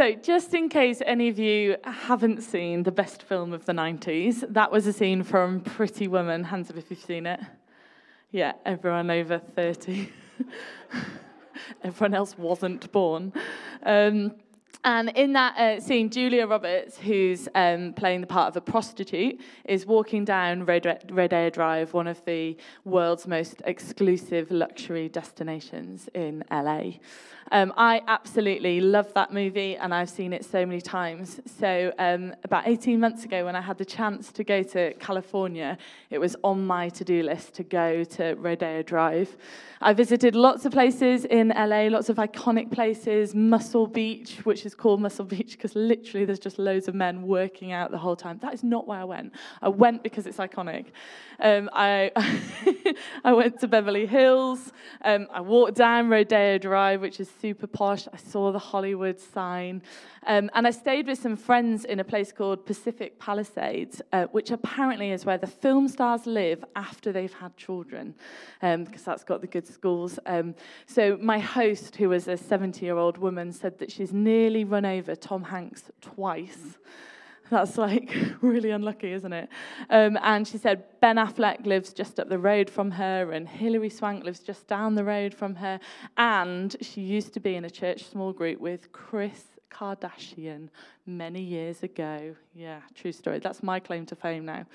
So, 0.00 0.14
just 0.14 0.54
in 0.54 0.70
case 0.70 1.02
any 1.04 1.28
of 1.28 1.38
you 1.38 1.76
haven't 1.84 2.40
seen 2.40 2.84
the 2.84 2.90
best 2.90 3.22
film 3.22 3.52
of 3.52 3.66
the 3.66 3.74
90s, 3.74 4.50
that 4.50 4.72
was 4.72 4.86
a 4.86 4.94
scene 4.94 5.22
from 5.22 5.60
Pretty 5.60 6.08
Woman. 6.08 6.42
Hands 6.42 6.70
up 6.70 6.78
if 6.78 6.90
you've 6.90 7.00
seen 7.00 7.26
it. 7.26 7.38
Yeah, 8.30 8.52
everyone 8.64 9.10
over 9.10 9.38
30. 9.38 10.10
everyone 11.84 12.14
else 12.14 12.38
wasn't 12.38 12.90
born. 12.92 13.34
Um, 13.82 14.36
and 14.84 15.10
in 15.10 15.34
that 15.34 15.58
uh, 15.58 15.80
scene, 15.80 16.08
Julia 16.08 16.46
Roberts, 16.46 16.96
who's 16.96 17.46
um, 17.54 17.92
playing 17.92 18.22
the 18.22 18.26
part 18.26 18.48
of 18.48 18.56
a 18.56 18.62
prostitute, 18.62 19.38
is 19.66 19.84
walking 19.84 20.24
down 20.24 20.64
Rodeo 20.64 21.50
Drive, 21.50 21.92
one 21.92 22.06
of 22.06 22.24
the 22.24 22.56
world's 22.84 23.26
most 23.26 23.60
exclusive 23.66 24.50
luxury 24.50 25.10
destinations 25.10 26.08
in 26.14 26.42
LA. 26.50 26.92
Um, 27.52 27.72
I 27.76 28.02
absolutely 28.06 28.80
love 28.80 29.12
that 29.14 29.32
movie, 29.32 29.76
and 29.76 29.92
I've 29.92 30.08
seen 30.08 30.32
it 30.32 30.44
so 30.44 30.64
many 30.64 30.80
times. 30.80 31.40
So, 31.58 31.92
um, 31.98 32.32
about 32.44 32.68
18 32.68 33.00
months 33.00 33.24
ago, 33.24 33.44
when 33.44 33.56
I 33.56 33.60
had 33.60 33.76
the 33.76 33.84
chance 33.84 34.30
to 34.32 34.44
go 34.44 34.62
to 34.62 34.94
California, 34.94 35.76
it 36.10 36.18
was 36.18 36.36
on 36.44 36.64
my 36.64 36.90
to 36.90 37.04
do 37.04 37.24
list 37.24 37.54
to 37.54 37.64
go 37.64 38.04
to 38.04 38.34
Rodeo 38.34 38.82
Drive. 38.82 39.36
I 39.82 39.94
visited 39.94 40.34
lots 40.34 40.66
of 40.66 40.72
places 40.72 41.24
in 41.24 41.48
LA, 41.48 41.88
lots 41.88 42.10
of 42.10 42.18
iconic 42.18 42.70
places, 42.70 43.34
Muscle 43.34 43.86
Beach, 43.86 44.38
which 44.44 44.66
is 44.66 44.74
called 44.74 45.00
Muscle 45.00 45.24
Beach 45.24 45.52
because 45.52 45.74
literally 45.74 46.26
there's 46.26 46.38
just 46.38 46.58
loads 46.58 46.86
of 46.86 46.94
men 46.94 47.22
working 47.22 47.72
out 47.72 47.90
the 47.90 47.96
whole 47.96 48.14
time. 48.14 48.38
That 48.42 48.52
is 48.52 48.62
not 48.62 48.86
why 48.86 49.00
I 49.00 49.04
went. 49.04 49.32
I 49.62 49.70
went 49.70 50.02
because 50.02 50.26
it's 50.26 50.36
iconic. 50.36 50.86
Um, 51.40 51.70
I, 51.72 52.12
I 53.24 53.32
went 53.32 53.58
to 53.60 53.68
Beverly 53.68 54.04
Hills. 54.04 54.70
Um, 55.02 55.26
I 55.32 55.40
walked 55.40 55.76
down 55.76 56.10
Rodeo 56.10 56.58
Drive, 56.58 57.00
which 57.00 57.18
is 57.18 57.30
super 57.40 57.66
posh. 57.66 58.06
I 58.12 58.16
saw 58.16 58.52
the 58.52 58.58
Hollywood 58.58 59.18
sign. 59.18 59.82
Um, 60.26 60.50
and 60.54 60.66
I 60.66 60.70
stayed 60.70 61.06
with 61.06 61.18
some 61.18 61.36
friends 61.36 61.84
in 61.84 62.00
a 62.00 62.04
place 62.04 62.32
called 62.32 62.66
Pacific 62.66 63.18
Palisades, 63.18 64.02
uh, 64.12 64.26
which 64.26 64.50
apparently 64.50 65.10
is 65.10 65.24
where 65.24 65.38
the 65.38 65.46
film 65.46 65.88
stars 65.88 66.26
live 66.26 66.64
after 66.76 67.12
they've 67.12 67.32
had 67.32 67.56
children, 67.56 68.14
because 68.60 68.76
um, 68.76 69.04
that's 69.04 69.24
got 69.24 69.40
the 69.40 69.46
good 69.46 69.66
schools. 69.66 70.18
Um, 70.26 70.54
so 70.86 71.18
my 71.20 71.38
host, 71.38 71.96
who 71.96 72.10
was 72.10 72.28
a 72.28 72.36
70 72.36 72.84
year 72.84 72.96
old 72.96 73.16
woman, 73.16 73.52
said 73.52 73.78
that 73.78 73.90
she's 73.90 74.12
nearly 74.12 74.64
run 74.64 74.84
over 74.84 75.14
Tom 75.14 75.44
Hanks 75.44 75.90
twice. 76.00 76.78
That's 77.50 77.76
like 77.76 78.14
really 78.40 78.70
unlucky, 78.70 79.12
isn't 79.12 79.32
it? 79.32 79.48
Um, 79.90 80.18
and 80.22 80.46
she 80.46 80.56
said 80.56 80.84
Ben 81.00 81.16
Affleck 81.16 81.66
lives 81.66 81.92
just 81.92 82.20
up 82.20 82.28
the 82.28 82.38
road 82.38 82.70
from 82.70 82.92
her, 82.92 83.32
and 83.32 83.48
Hilary 83.48 83.90
Swank 83.90 84.24
lives 84.24 84.40
just 84.40 84.66
down 84.68 84.94
the 84.94 85.04
road 85.04 85.34
from 85.34 85.56
her. 85.56 85.80
And 86.16 86.74
she 86.80 87.00
used 87.00 87.34
to 87.34 87.40
be 87.40 87.56
in 87.56 87.64
a 87.64 87.70
church 87.70 88.04
small 88.04 88.32
group 88.32 88.60
with 88.60 88.92
Kris 88.92 89.44
Kardashian 89.70 90.68
many 91.06 91.42
years 91.42 91.82
ago. 91.82 92.36
Yeah, 92.54 92.80
true 92.94 93.12
story. 93.12 93.38
That's 93.38 93.62
my 93.62 93.80
claim 93.80 94.06
to 94.06 94.16
fame 94.16 94.44
now. 94.44 94.66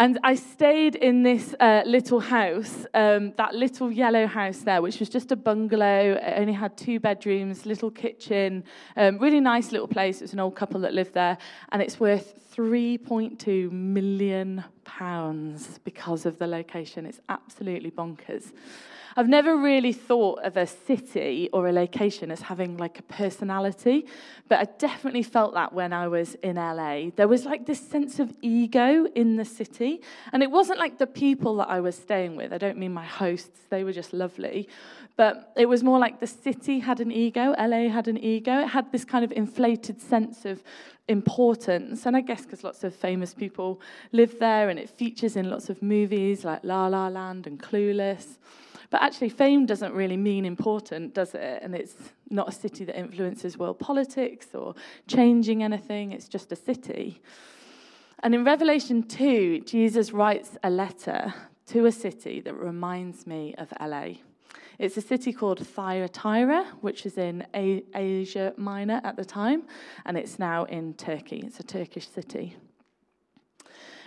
And 0.00 0.18
I 0.24 0.34
stayed 0.34 0.94
in 0.94 1.22
this 1.24 1.54
uh, 1.60 1.82
little 1.84 2.20
house, 2.20 2.86
um, 2.94 3.34
that 3.36 3.54
little 3.54 3.92
yellow 3.92 4.26
house 4.26 4.60
there, 4.60 4.80
which 4.80 4.98
was 4.98 5.10
just 5.10 5.30
a 5.30 5.36
bungalow. 5.36 6.12
It 6.12 6.38
only 6.38 6.54
had 6.54 6.74
two 6.78 6.98
bedrooms, 6.98 7.66
little 7.66 7.90
kitchen, 7.90 8.64
um, 8.96 9.18
really 9.18 9.40
nice 9.40 9.72
little 9.72 9.86
place. 9.86 10.22
It 10.22 10.24
was 10.24 10.32
an 10.32 10.40
old 10.40 10.56
couple 10.56 10.80
that 10.80 10.94
lived 10.94 11.12
there, 11.12 11.36
and 11.70 11.82
it's 11.82 12.00
worth 12.00 12.32
3.2 12.56 13.70
million 13.70 14.64
pounds 14.84 15.78
because 15.84 16.24
of 16.24 16.38
the 16.38 16.46
location. 16.46 17.04
It's 17.04 17.20
absolutely 17.28 17.90
bonkers. 17.90 18.52
I've 19.16 19.28
never 19.28 19.56
really 19.56 19.92
thought 19.92 20.44
of 20.44 20.56
a 20.56 20.66
city 20.66 21.48
or 21.52 21.68
a 21.68 21.72
location 21.72 22.30
as 22.30 22.42
having 22.42 22.76
like 22.76 22.98
a 22.98 23.02
personality, 23.02 24.06
but 24.48 24.58
I 24.58 24.64
definitely 24.78 25.22
felt 25.22 25.54
that 25.54 25.72
when 25.72 25.92
I 25.92 26.08
was 26.08 26.34
in 26.36 26.56
LA. 26.56 27.10
There 27.16 27.28
was 27.28 27.44
like 27.44 27.66
this 27.66 27.80
sense 27.80 28.18
of 28.20 28.32
ego 28.42 29.06
in 29.14 29.36
the 29.36 29.44
city, 29.44 30.02
and 30.32 30.42
it 30.42 30.50
wasn't 30.50 30.78
like 30.78 30.98
the 30.98 31.06
people 31.06 31.56
that 31.56 31.68
I 31.68 31.80
was 31.80 31.96
staying 31.96 32.36
with. 32.36 32.52
I 32.52 32.58
don't 32.58 32.78
mean 32.78 32.92
my 32.92 33.04
hosts, 33.04 33.60
they 33.70 33.84
were 33.84 33.92
just 33.92 34.12
lovely, 34.12 34.68
but 35.16 35.52
it 35.56 35.66
was 35.66 35.82
more 35.82 35.98
like 35.98 36.20
the 36.20 36.26
city 36.26 36.78
had 36.78 37.00
an 37.00 37.12
ego, 37.12 37.54
LA 37.58 37.88
had 37.88 38.08
an 38.08 38.16
ego. 38.16 38.60
It 38.60 38.68
had 38.68 38.90
this 38.90 39.04
kind 39.04 39.24
of 39.24 39.32
inflated 39.32 40.00
sense 40.00 40.44
of 40.44 40.62
importance. 41.08 42.06
And 42.06 42.16
I 42.16 42.20
guess 42.22 42.42
because 42.42 42.64
lots 42.64 42.84
of 42.84 42.94
famous 42.94 43.34
people 43.34 43.80
live 44.12 44.38
there 44.38 44.70
and 44.70 44.78
it 44.78 44.88
features 44.88 45.36
in 45.36 45.50
lots 45.50 45.68
of 45.68 45.82
movies 45.82 46.44
like 46.44 46.60
La 46.62 46.86
La 46.86 47.08
Land 47.08 47.46
and 47.46 47.60
Clueless. 47.60 48.38
But 48.90 49.02
actually, 49.02 49.28
fame 49.28 49.66
doesn't 49.66 49.94
really 49.94 50.16
mean 50.16 50.44
important, 50.44 51.14
does 51.14 51.34
it? 51.34 51.62
And 51.62 51.74
it's 51.74 51.94
not 52.28 52.48
a 52.48 52.52
city 52.52 52.84
that 52.84 52.98
influences 52.98 53.56
world 53.56 53.78
politics 53.78 54.48
or 54.52 54.74
changing 55.06 55.62
anything, 55.62 56.12
it's 56.12 56.28
just 56.28 56.50
a 56.52 56.56
city. 56.56 57.22
And 58.22 58.34
in 58.34 58.44
Revelation 58.44 59.04
2, 59.04 59.60
Jesus 59.60 60.12
writes 60.12 60.58
a 60.62 60.70
letter 60.70 61.32
to 61.66 61.86
a 61.86 61.92
city 61.92 62.40
that 62.40 62.54
reminds 62.54 63.26
me 63.26 63.54
of 63.56 63.72
LA. 63.80 64.14
It's 64.78 64.96
a 64.96 65.02
city 65.02 65.32
called 65.32 65.64
Thyatira, 65.64 66.64
which 66.80 67.06
is 67.06 67.16
in 67.16 67.46
Asia 67.54 68.52
Minor 68.56 69.00
at 69.04 69.16
the 69.16 69.24
time, 69.24 69.64
and 70.04 70.16
it's 70.16 70.38
now 70.38 70.64
in 70.64 70.94
Turkey. 70.94 71.42
It's 71.46 71.60
a 71.60 71.62
Turkish 71.62 72.08
city. 72.08 72.56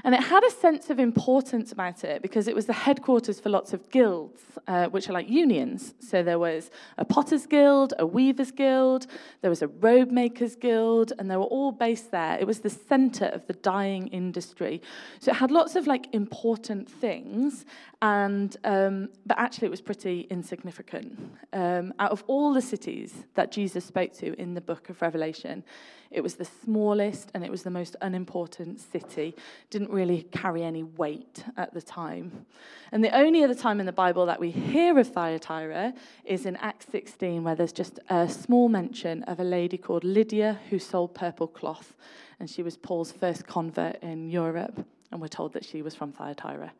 And 0.05 0.13
it 0.13 0.21
had 0.21 0.43
a 0.43 0.51
sense 0.51 0.89
of 0.89 0.99
importance 0.99 1.71
about 1.71 2.03
it 2.03 2.21
because 2.21 2.49
it 2.49 2.55
was 2.55 2.65
the 2.65 2.73
headquarters 2.73 3.39
for 3.39 3.49
lots 3.49 3.71
of 3.71 3.89
guilds, 3.89 4.41
uh, 4.67 4.87
which 4.87 5.09
are 5.09 5.13
like 5.13 5.29
unions. 5.29 5.93
So 5.99 6.23
there 6.23 6.39
was 6.39 6.71
a 6.97 7.05
potter's 7.05 7.45
guild, 7.45 7.93
a 7.97 8.05
weaver's 8.05 8.51
guild, 8.51 9.07
there 9.41 9.49
was 9.49 9.61
a 9.61 9.69
robe 9.69 10.11
maker's 10.11 10.55
guild, 10.55 11.13
and 11.17 11.31
they 11.31 11.37
were 11.37 11.43
all 11.43 11.71
based 11.71 12.11
there. 12.11 12.37
It 12.37 12.45
was 12.45 12.59
the 12.59 12.69
center 12.69 13.27
of 13.27 13.47
the 13.47 13.53
dyeing 13.53 14.07
industry. 14.07 14.81
So 15.19 15.31
it 15.31 15.35
had 15.35 15.51
lots 15.51 15.77
of 15.77 15.87
like 15.87 16.13
important 16.13 16.91
things, 16.91 17.65
and 18.03 18.57
um, 18.65 19.07
but 19.25 19.39
actually 19.39 19.67
it 19.67 19.71
was 19.71 19.79
pretty 19.79 20.27
insignificant. 20.29 21.17
Um, 21.53 21.93
out 21.99 22.11
of 22.11 22.21
all 22.27 22.53
the 22.53 22.61
cities 22.61 23.23
that 23.35 23.49
Jesus 23.49 23.85
spoke 23.85 24.11
to 24.15 24.37
in 24.37 24.55
the 24.55 24.59
book 24.59 24.89
of 24.89 25.01
Revelation, 25.01 25.63
it 26.11 26.21
was 26.21 26.35
the 26.35 26.43
smallest 26.43 27.31
and 27.33 27.45
it 27.45 27.49
was 27.49 27.63
the 27.63 27.69
most 27.69 27.95
unimportant 28.01 28.81
city. 28.81 29.33
Didn't 29.69 29.89
really 29.89 30.23
carry 30.33 30.63
any 30.63 30.83
weight 30.83 31.45
at 31.55 31.73
the 31.73 31.81
time. 31.81 32.45
And 32.91 33.01
the 33.01 33.15
only 33.15 33.41
other 33.41 33.55
time 33.55 33.79
in 33.79 33.85
the 33.85 33.93
Bible 33.93 34.25
that 34.25 34.39
we 34.39 34.51
hear 34.51 34.99
of 34.99 35.07
Thyatira 35.07 35.93
is 36.25 36.45
in 36.45 36.57
Acts 36.57 36.87
16, 36.91 37.41
where 37.41 37.55
there's 37.55 37.71
just 37.71 38.01
a 38.09 38.27
small 38.27 38.67
mention 38.67 39.23
of 39.23 39.39
a 39.39 39.45
lady 39.45 39.77
called 39.77 40.03
Lydia 40.03 40.59
who 40.69 40.77
sold 40.77 41.15
purple 41.15 41.47
cloth. 41.47 41.95
And 42.41 42.49
she 42.49 42.63
was 42.63 42.75
Paul's 42.75 43.13
first 43.13 43.47
convert 43.47 44.03
in 44.03 44.29
Europe. 44.29 44.85
And 45.09 45.21
we're 45.21 45.29
told 45.29 45.53
that 45.53 45.63
she 45.63 45.81
was 45.81 45.95
from 45.95 46.11
Thyatira. 46.11 46.73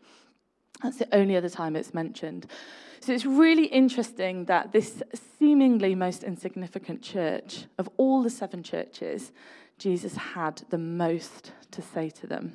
That's 0.82 0.98
the 0.98 1.14
only 1.16 1.36
other 1.36 1.50
time 1.50 1.76
it's 1.76 1.94
mentioned. 1.94 2.48
So 3.00 3.12
it's 3.12 3.26
really 3.26 3.66
interesting 3.66 4.46
that 4.46 4.72
this 4.72 5.04
seemingly 5.38 5.94
most 5.94 6.24
insignificant 6.24 7.02
church, 7.02 7.66
of 7.78 7.90
all 7.98 8.24
the 8.24 8.30
seven 8.30 8.64
churches, 8.64 9.32
Jesus 9.78 10.16
had 10.16 10.64
the 10.70 10.78
most 10.78 11.52
to 11.72 11.82
say 11.82 12.10
to 12.12 12.28
them. 12.28 12.54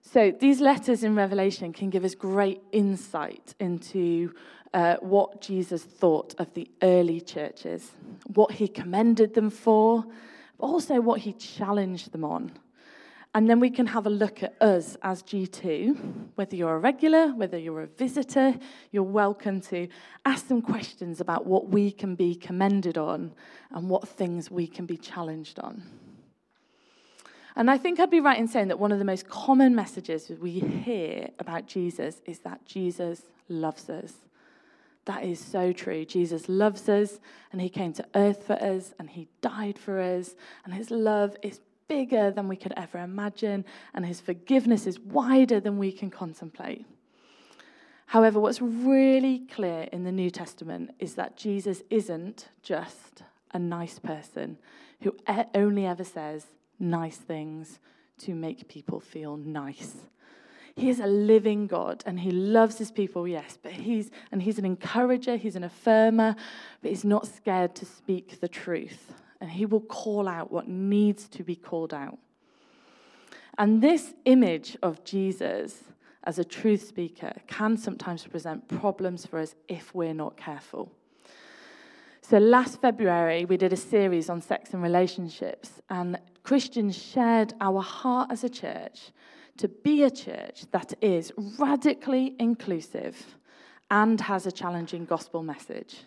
So 0.00 0.30
these 0.30 0.60
letters 0.60 1.02
in 1.02 1.16
Revelation 1.16 1.72
can 1.72 1.90
give 1.90 2.04
us 2.04 2.14
great 2.14 2.62
insight 2.70 3.54
into 3.58 4.34
uh, 4.74 4.96
what 5.00 5.40
Jesus 5.40 5.82
thought 5.82 6.34
of 6.38 6.52
the 6.54 6.70
early 6.82 7.20
churches, 7.20 7.92
what 8.34 8.52
he 8.52 8.68
commended 8.68 9.34
them 9.34 9.50
for, 9.50 10.04
but 10.58 10.66
also 10.66 11.00
what 11.00 11.20
he 11.20 11.32
challenged 11.32 12.12
them 12.12 12.24
on. 12.24 12.52
And 13.34 13.48
then 13.48 13.60
we 13.60 13.70
can 13.70 13.86
have 13.86 14.06
a 14.06 14.10
look 14.10 14.42
at 14.42 14.60
us 14.60 14.96
as 15.02 15.22
G2. 15.22 16.28
Whether 16.34 16.54
you're 16.54 16.74
a 16.74 16.78
regular, 16.78 17.28
whether 17.28 17.56
you're 17.56 17.82
a 17.82 17.86
visitor, 17.86 18.54
you're 18.90 19.02
welcome 19.02 19.60
to 19.62 19.88
ask 20.26 20.46
some 20.46 20.60
questions 20.60 21.20
about 21.20 21.46
what 21.46 21.68
we 21.68 21.90
can 21.92 22.14
be 22.14 22.34
commended 22.34 22.98
on 22.98 23.32
and 23.70 23.88
what 23.88 24.06
things 24.06 24.50
we 24.50 24.66
can 24.66 24.84
be 24.84 24.98
challenged 24.98 25.58
on. 25.60 25.82
And 27.56 27.70
I 27.70 27.78
think 27.78 28.00
I'd 28.00 28.10
be 28.10 28.20
right 28.20 28.38
in 28.38 28.48
saying 28.48 28.68
that 28.68 28.78
one 28.78 28.92
of 28.92 28.98
the 28.98 29.04
most 29.04 29.28
common 29.28 29.74
messages 29.74 30.30
we 30.40 30.60
hear 30.60 31.28
about 31.38 31.66
Jesus 31.66 32.20
is 32.26 32.40
that 32.40 32.64
Jesus 32.66 33.22
loves 33.48 33.88
us. 33.88 34.12
That 35.04 35.24
is 35.24 35.40
so 35.40 35.72
true. 35.72 36.04
Jesus 36.04 36.48
loves 36.48 36.88
us, 36.88 37.18
and 37.50 37.60
he 37.60 37.68
came 37.68 37.92
to 37.94 38.06
earth 38.14 38.46
for 38.46 38.54
us, 38.54 38.94
and 38.98 39.10
he 39.10 39.28
died 39.40 39.78
for 39.78 40.00
us, 40.00 40.34
and 40.64 40.72
his 40.72 40.90
love 40.90 41.36
is 41.42 41.60
bigger 41.88 42.30
than 42.30 42.48
we 42.48 42.56
could 42.56 42.72
ever 42.76 42.98
imagine, 42.98 43.64
and 43.94 44.06
his 44.06 44.20
forgiveness 44.20 44.86
is 44.86 44.98
wider 44.98 45.60
than 45.60 45.78
we 45.78 45.92
can 45.92 46.10
contemplate. 46.10 46.86
However, 48.06 48.40
what's 48.40 48.60
really 48.60 49.40
clear 49.50 49.88
in 49.92 50.04
the 50.04 50.12
New 50.12 50.30
Testament 50.30 50.90
is 50.98 51.14
that 51.14 51.36
Jesus 51.36 51.82
isn't 51.88 52.48
just 52.62 53.22
a 53.52 53.58
nice 53.58 53.98
person 53.98 54.58
who 55.00 55.16
only 55.54 55.86
ever 55.86 56.04
says 56.04 56.46
nice 56.78 57.16
things 57.16 57.78
to 58.18 58.34
make 58.34 58.68
people 58.68 59.00
feel 59.00 59.36
nice. 59.36 59.96
He 60.74 60.88
is 60.88 61.00
a 61.00 61.06
living 61.06 61.66
God 61.66 62.02
and 62.06 62.20
he 62.20 62.30
loves 62.30 62.78
his 62.78 62.90
people, 62.90 63.28
yes, 63.28 63.58
but 63.62 63.72
he's 63.72 64.10
and 64.30 64.42
he's 64.42 64.58
an 64.58 64.64
encourager, 64.64 65.36
he's 65.36 65.56
an 65.56 65.64
affirmer, 65.64 66.34
but 66.80 66.90
he's 66.90 67.04
not 67.04 67.26
scared 67.26 67.74
to 67.76 67.84
speak 67.84 68.40
the 68.40 68.48
truth. 68.48 69.12
And 69.42 69.50
he 69.50 69.66
will 69.66 69.80
call 69.80 70.28
out 70.28 70.52
what 70.52 70.68
needs 70.68 71.26
to 71.30 71.42
be 71.42 71.56
called 71.56 71.92
out. 71.92 72.16
And 73.58 73.82
this 73.82 74.14
image 74.24 74.76
of 74.84 75.02
Jesus 75.02 75.82
as 76.22 76.38
a 76.38 76.44
truth 76.44 76.86
speaker 76.86 77.32
can 77.48 77.76
sometimes 77.76 78.24
present 78.24 78.68
problems 78.68 79.26
for 79.26 79.40
us 79.40 79.56
if 79.66 79.92
we're 79.96 80.14
not 80.14 80.36
careful. 80.36 80.92
So, 82.20 82.38
last 82.38 82.80
February, 82.80 83.44
we 83.44 83.56
did 83.56 83.72
a 83.72 83.76
series 83.76 84.30
on 84.30 84.40
sex 84.40 84.74
and 84.74 84.80
relationships, 84.82 85.82
and 85.90 86.20
Christians 86.44 86.96
shared 86.96 87.52
our 87.60 87.82
heart 87.82 88.30
as 88.30 88.44
a 88.44 88.48
church 88.48 89.10
to 89.56 89.66
be 89.66 90.04
a 90.04 90.10
church 90.10 90.66
that 90.70 90.94
is 91.00 91.32
radically 91.58 92.36
inclusive 92.38 93.36
and 93.90 94.20
has 94.20 94.46
a 94.46 94.52
challenging 94.52 95.04
gospel 95.04 95.42
message. 95.42 96.04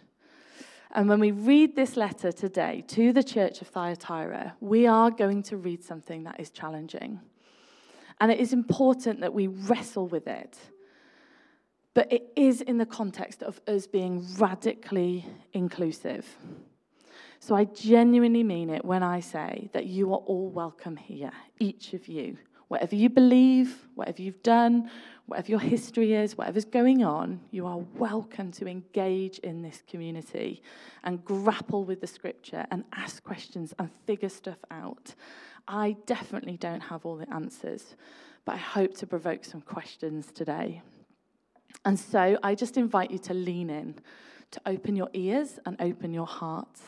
And 0.95 1.09
when 1.09 1.19
we 1.19 1.31
read 1.31 1.75
this 1.75 1.97
letter 1.97 2.31
today 2.31 2.81
to 2.87 3.11
the 3.11 3.21
church 3.21 3.59
of 3.61 3.67
Thyatira, 3.67 4.55
we 4.61 4.87
are 4.87 5.11
going 5.11 5.43
to 5.43 5.57
read 5.57 5.83
something 5.83 6.23
that 6.23 6.39
is 6.39 6.51
challenging. 6.51 7.19
And 8.21 8.31
it 8.31 8.39
is 8.39 8.53
important 8.53 9.19
that 9.19 9.33
we 9.33 9.47
wrestle 9.47 10.07
with 10.07 10.25
it. 10.25 10.57
But 11.95 12.13
it 12.13 12.31
is 12.37 12.61
in 12.61 12.77
the 12.77 12.85
context 12.85 13.43
of 13.43 13.59
us 13.67 13.87
being 13.87 14.25
radically 14.37 15.25
inclusive. 15.51 16.25
So 17.41 17.55
I 17.55 17.65
genuinely 17.65 18.43
mean 18.43 18.69
it 18.69 18.85
when 18.85 19.03
I 19.03 19.19
say 19.19 19.69
that 19.73 19.87
you 19.87 20.13
are 20.13 20.19
all 20.19 20.49
welcome 20.49 20.95
here, 20.95 21.33
each 21.59 21.93
of 21.93 22.07
you. 22.07 22.37
Whatever 22.69 22.95
you 22.95 23.09
believe, 23.09 23.85
whatever 23.95 24.21
you've 24.21 24.43
done, 24.43 24.89
whatever 25.25 25.49
your 25.49 25.59
history 25.75 26.13
is, 26.13 26.37
whatever's 26.37 26.65
going 26.65 27.03
on, 27.03 27.39
you 27.51 27.65
are 27.65 27.79
welcome 27.95 28.51
to 28.53 28.67
engage 28.67 29.39
in 29.39 29.61
this 29.61 29.83
community 29.87 30.61
and 31.03 31.23
grapple 31.25 31.83
with 31.83 32.01
the 32.01 32.07
scripture 32.07 32.65
and 32.71 32.83
ask 32.93 33.23
questions 33.23 33.73
and 33.79 33.89
figure 34.05 34.29
stuff 34.29 34.59
out. 34.71 35.15
I 35.67 35.97
definitely 36.05 36.57
don't 36.57 36.81
have 36.81 37.05
all 37.05 37.15
the 37.15 37.31
answers, 37.33 37.95
but 38.45 38.55
I 38.55 38.59
hope 38.59 38.95
to 38.97 39.07
provoke 39.07 39.43
some 39.43 39.61
questions 39.61 40.31
today. 40.31 40.81
And 41.83 41.99
so 41.99 42.37
I 42.43 42.55
just 42.55 42.77
invite 42.77 43.11
you 43.11 43.17
to 43.19 43.33
lean 43.33 43.69
in, 43.69 43.95
to 44.51 44.61
open 44.65 44.95
your 44.95 45.09
ears 45.13 45.59
and 45.65 45.75
open 45.81 46.13
your 46.13 46.27
hearts. 46.27 46.81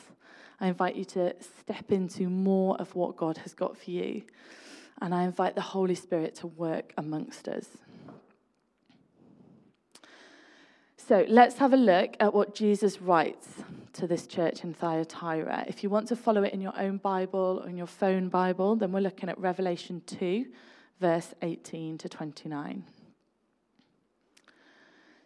I 0.60 0.68
invite 0.68 0.96
you 0.96 1.06
to 1.06 1.36
step 1.60 1.92
into 1.92 2.30
more 2.30 2.76
of 2.78 2.96
what 2.96 3.16
God 3.16 3.38
has 3.40 3.54
got 3.54 3.78
for 3.78 3.92
you. 3.92 4.24
And 5.02 5.14
I 5.14 5.24
invite 5.24 5.56
the 5.56 5.62
Holy 5.62 5.94
Spirit 5.94 6.34
to 6.36 6.48
work 6.48 6.94
amongst 6.98 7.48
us. 7.48 7.68
So 11.08 11.26
let's 11.30 11.58
have 11.60 11.72
a 11.72 11.78
look 11.78 12.18
at 12.20 12.34
what 12.34 12.54
Jesus 12.54 13.02
writes 13.02 13.48
to 13.94 14.08
this 14.08 14.28
church 14.28 14.66
in 14.66 14.74
Thyatira. 14.74 15.64
If 15.66 15.82
you 15.82 15.90
want 15.90 16.10
to 16.10 16.18
follow 16.18 16.44
it 16.44 16.52
in 16.52 16.60
your 16.60 16.78
own 16.78 16.98
Bible 16.98 17.62
or 17.64 17.70
in 17.70 17.78
your 17.78 17.88
phone 17.88 18.28
Bible, 18.28 18.76
then 18.76 18.92
we're 18.92 19.00
looking 19.00 19.30
at 19.30 19.40
Revelation 19.40 20.02
2, 20.06 20.46
verse 21.00 21.34
18 21.42 21.98
to 22.00 22.10
29. 22.10 22.84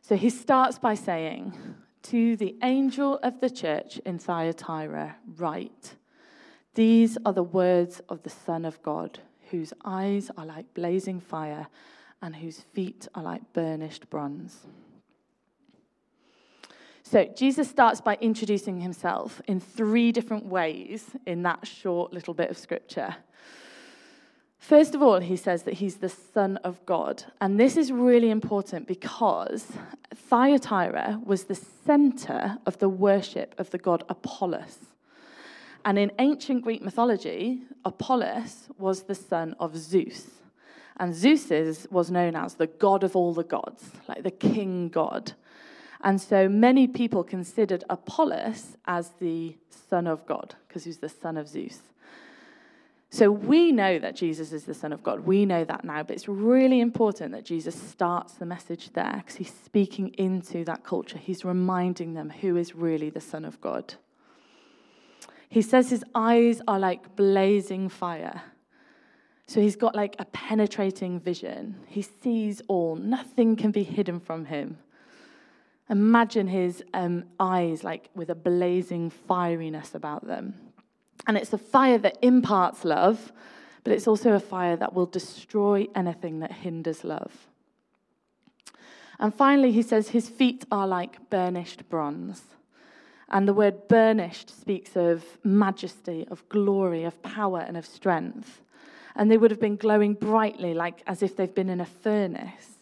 So 0.04 0.16
he 0.16 0.30
starts 0.30 0.78
by 0.78 0.94
saying, 0.94 1.58
To 2.04 2.36
the 2.36 2.58
angel 2.62 3.18
of 3.24 3.42
the 3.42 3.50
church 3.50 3.98
in 4.06 4.20
Thyatira, 4.20 5.16
write, 5.36 5.96
These 6.76 7.18
are 7.26 7.34
the 7.34 7.42
words 7.42 8.02
of 8.08 8.22
the 8.22 8.30
Son 8.30 8.66
of 8.66 8.80
God, 8.84 9.18
whose 9.50 9.74
eyes 9.84 10.30
are 10.38 10.46
like 10.46 10.76
blazing 10.76 11.20
fire 11.20 11.66
and 12.22 12.36
whose 12.36 12.60
feet 12.60 13.08
are 13.16 13.24
like 13.24 13.52
burnished 13.54 14.12
bronze. 14.12 14.68
So, 17.12 17.26
Jesus 17.26 17.70
starts 17.70 18.00
by 18.00 18.18
introducing 18.22 18.80
himself 18.80 19.42
in 19.46 19.60
three 19.60 20.14
different 20.14 20.46
ways 20.46 21.10
in 21.26 21.44
that 21.44 21.68
short 21.68 22.14
little 22.14 22.34
bit 22.34 22.50
of 22.50 22.58
scripture. 22.58 23.18
First 24.60 24.96
of 24.96 25.02
all, 25.02 25.20
he 25.20 25.36
says 25.36 25.64
that 25.64 25.74
he's 25.74 25.98
the 25.98 26.08
Son 26.08 26.56
of 26.64 26.86
God. 26.86 27.26
And 27.42 27.60
this 27.60 27.76
is 27.76 27.92
really 27.92 28.30
important 28.30 28.88
because 28.88 29.74
Thyatira 30.16 31.20
was 31.26 31.44
the 31.44 31.56
center 31.86 32.58
of 32.66 32.80
the 32.80 32.88
worship 32.88 33.56
of 33.58 33.72
the 33.72 33.78
god 33.78 34.06
Apollos. 34.08 34.78
And 35.84 36.00
in 36.00 36.14
ancient 36.18 36.62
Greek 36.62 36.82
mythology, 36.82 37.64
Apollos 37.84 38.70
was 38.78 39.04
the 39.04 39.16
son 39.16 39.54
of 39.60 39.76
Zeus. 39.76 40.28
And 40.96 41.14
Zeus 41.14 41.88
was 41.92 42.10
known 42.10 42.38
as 42.38 42.54
the 42.54 42.68
god 42.68 43.04
of 43.04 43.18
all 43.18 43.34
the 43.34 43.44
gods, 43.44 43.92
like 44.08 44.24
the 44.24 44.32
king 44.32 44.88
god. 44.88 45.34
And 46.04 46.20
so 46.20 46.50
many 46.50 46.88
people 46.88 47.24
considered 47.24 47.84
Apollos 47.90 48.78
as 48.86 49.12
the 49.20 49.56
son 49.90 50.08
of 50.08 50.26
God, 50.26 50.56
because 50.68 50.84
he's 50.84 50.98
the 50.98 51.10
son 51.10 51.38
of 51.38 51.48
Zeus. 51.48 51.80
So 53.14 53.30
we 53.30 53.74
know 53.74 54.00
that 54.00 54.16
Jesus 54.16 54.54
is 54.54 54.64
the 54.64 54.74
Son 54.74 54.94
of 54.94 55.04
God. 55.04 55.20
We 55.28 55.46
know 55.46 55.66
that 55.66 55.84
now, 55.84 56.02
but 56.02 56.16
it's 56.16 56.30
really 56.30 56.80
important 56.80 57.34
that 57.34 57.44
Jesus 57.44 57.76
starts 57.76 58.36
the 58.36 58.46
message 58.46 58.94
there 58.94 59.16
because 59.18 59.36
he's 59.36 59.54
speaking 59.66 60.14
into 60.18 60.64
that 60.64 60.86
culture. 60.86 61.18
He's 61.18 61.44
reminding 61.44 62.14
them 62.14 62.30
who 62.30 62.56
is 62.56 62.74
really 62.74 63.10
the 63.10 63.20
Son 63.20 63.44
of 63.44 63.60
God. 63.60 63.96
He 65.50 65.62
says 65.62 65.90
his 65.90 66.06
eyes 66.16 66.62
are 66.70 66.80
like 66.80 67.18
blazing 67.18 67.90
fire. 67.90 68.44
So 69.46 69.60
he's 69.60 69.76
got 69.76 69.94
like 69.94 70.16
a 70.18 70.24
penetrating 70.24 71.20
vision. 71.20 71.76
He 71.88 72.04
sees 72.04 72.62
all, 72.70 72.96
nothing 72.96 73.58
can 73.58 73.72
be 73.72 73.84
hidden 73.84 74.22
from 74.22 74.46
him. 74.46 74.78
Imagine 75.90 76.48
his 76.48 76.84
um, 76.94 77.26
eyes 77.40 77.84
like 77.84 78.10
with 78.16 78.30
a 78.30 78.36
blazing 78.36 79.12
fieriness 79.30 79.94
about 79.94 80.26
them. 80.26 80.54
And 81.28 81.38
it's 81.38 81.54
a 81.54 81.58
fire 81.58 81.98
that 82.00 82.18
imparts 82.22 82.86
love, 82.86 83.32
but 83.84 83.94
it's 83.94 84.08
also 84.08 84.34
a 84.34 84.40
fire 84.40 84.76
that 84.78 84.94
will 84.94 85.06
destroy 85.06 85.88
anything 85.96 86.40
that 86.40 86.52
hinders 86.52 87.04
love. 87.04 87.48
And 89.20 89.34
finally, 89.34 89.72
he 89.72 89.84
says 89.84 90.10
his 90.10 90.30
feet 90.30 90.66
are 90.72 90.88
like 90.88 91.30
burnished 91.30 91.88
bronze. 91.90 92.42
And 93.30 93.48
the 93.48 93.54
word 93.54 93.88
burnished 93.88 94.50
speaks 94.50 94.98
of 94.98 95.24
majesty, 95.44 96.28
of 96.30 96.48
glory, 96.50 97.04
of 97.04 97.22
power, 97.22 97.60
and 97.60 97.78
of 97.78 97.86
strength. 97.86 98.62
And 99.16 99.30
they 99.30 99.38
would 99.38 99.52
have 99.52 99.60
been 99.60 99.78
glowing 99.78 100.16
brightly, 100.16 100.74
like 100.74 101.02
as 101.06 101.22
if 101.22 101.36
they've 101.36 101.54
been 101.54 101.70
in 101.70 101.80
a 101.80 101.86
furnace. 101.86 102.81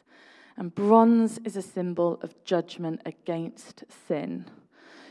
And 0.60 0.76
bronze 0.76 1.40
is 1.46 1.56
a 1.56 1.62
symbol 1.62 2.20
of 2.22 2.36
judgment 2.44 3.02
against 3.06 3.86
sin. 4.10 4.46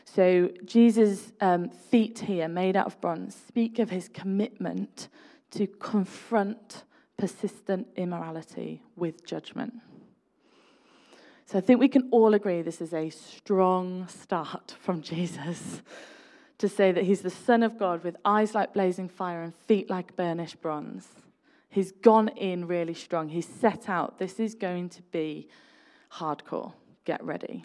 So 0.05 0.51
Jesus' 0.67 1.33
um, 1.41 1.71
feet 1.71 2.19
here, 2.19 2.49
made 2.49 2.77
out 2.77 2.87
of 2.87 3.01
bronze, 3.01 3.35
speak 3.35 3.79
of 3.79 3.89
his 3.89 4.11
commitment 4.11 5.09
to 5.53 5.67
confront 5.67 6.85
persistent 7.17 7.89
immorality 7.97 8.83
with 8.95 9.25
judgment. 9.25 9.73
So 11.47 11.57
I 11.57 11.63
think 11.63 11.81
we 11.81 11.89
can 11.89 12.09
all 12.11 12.35
agree 12.35 12.61
this 12.61 12.83
is 12.83 12.93
a 12.93 13.09
strong 13.09 14.07
start 14.07 14.77
from 14.79 15.01
Jesus 15.01 15.81
to 16.59 16.69
say 16.69 16.93
that 16.93 17.05
he's 17.05 17.23
the 17.23 17.31
Son 17.31 17.63
of 17.63 17.79
God 17.79 18.05
with 18.05 18.19
eyes 18.23 18.55
like 18.55 18.75
blazing 18.75 19.09
fire 19.09 19.43
and 19.43 19.55
feet 19.55 19.89
like 19.89 20.15
burnished 20.15 20.61
bronze. 20.61 21.09
He's 21.69 21.93
gone 21.93 22.29
in 22.29 22.67
really 22.67 22.95
strong. 22.95 23.29
He's 23.29 23.47
set 23.47 23.89
out. 23.89 24.19
This 24.19 24.41
is 24.41 24.55
going 24.55 24.89
to 24.91 25.03
be 25.03 25.49
hardcore. 26.15 26.73
Get 27.05 27.23
ready. 27.23 27.65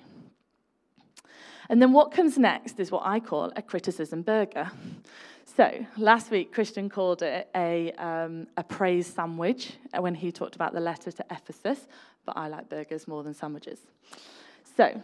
And 1.70 1.82
then 1.82 1.94
what 1.94 2.12
comes 2.12 2.38
next 2.38 2.80
is 2.80 2.92
what 2.92 3.04
I 3.06 3.20
call 3.20 3.52
a 3.56 3.62
criticism 3.62 4.22
burger. 4.22 4.70
So 5.56 5.86
last 5.98 6.32
week, 6.32 6.52
Christian 6.52 6.90
called 6.90 7.22
it 7.22 7.48
a, 7.56 7.92
um, 7.94 8.48
a 8.58 8.64
praise 8.64 9.08
sandwich 9.08 9.74
when 9.98 10.16
he 10.16 10.32
talked 10.32 10.56
about 10.56 10.74
the 10.74 10.80
letter 10.80 11.12
to 11.12 11.26
Ephesus, 11.30 11.88
but 12.26 12.36
I 12.36 12.48
like 12.48 12.70
burgers 12.70 13.08
more 13.08 13.24
than 13.24 13.34
sandwiches. 13.34 13.80
So 14.76 15.00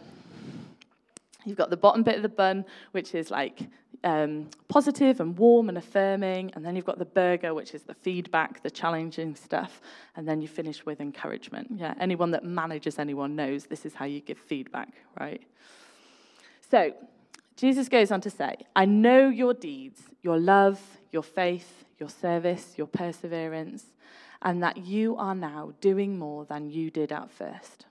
you've 1.44 1.56
got 1.56 1.70
the 1.70 1.76
bottom 1.76 2.02
bit 2.02 2.16
of 2.16 2.22
the 2.22 2.28
bun, 2.28 2.64
which 2.92 3.14
is 3.14 3.30
like 3.30 3.68
um, 4.04 4.48
positive 4.68 5.20
and 5.20 5.36
warm 5.36 5.68
and 5.68 5.78
affirming, 5.78 6.52
and 6.54 6.64
then 6.64 6.76
you've 6.76 6.84
got 6.84 6.98
the 6.98 7.04
burger, 7.04 7.54
which 7.54 7.74
is 7.74 7.82
the 7.82 7.94
feedback, 7.94 8.62
the 8.62 8.70
challenging 8.70 9.34
stuff, 9.34 9.80
and 10.16 10.26
then 10.26 10.40
you 10.40 10.48
finish 10.48 10.84
with 10.86 11.00
encouragement. 11.00 11.68
Yeah, 11.76 11.94
anyone 12.00 12.30
that 12.32 12.44
manages 12.44 12.98
anyone 12.98 13.36
knows 13.36 13.66
this 13.66 13.84
is 13.84 13.94
how 13.94 14.04
you 14.04 14.20
give 14.20 14.38
feedback, 14.38 14.94
right? 15.18 15.42
So, 16.70 16.94
Jesus 17.56 17.88
goes 17.88 18.10
on 18.10 18.20
to 18.22 18.30
say, 18.30 18.56
I 18.74 18.86
know 18.86 19.28
your 19.28 19.52
deeds, 19.52 20.00
your 20.22 20.38
love, 20.38 20.80
your 21.10 21.22
faith, 21.22 21.84
your 21.98 22.08
service, 22.08 22.74
your 22.76 22.86
perseverance, 22.86 23.84
and 24.40 24.62
that 24.62 24.78
you 24.78 25.16
are 25.16 25.34
now 25.34 25.74
doing 25.80 26.18
more 26.18 26.46
than 26.46 26.70
you 26.70 26.90
did 26.90 27.12
at 27.12 27.30
first. 27.30 27.84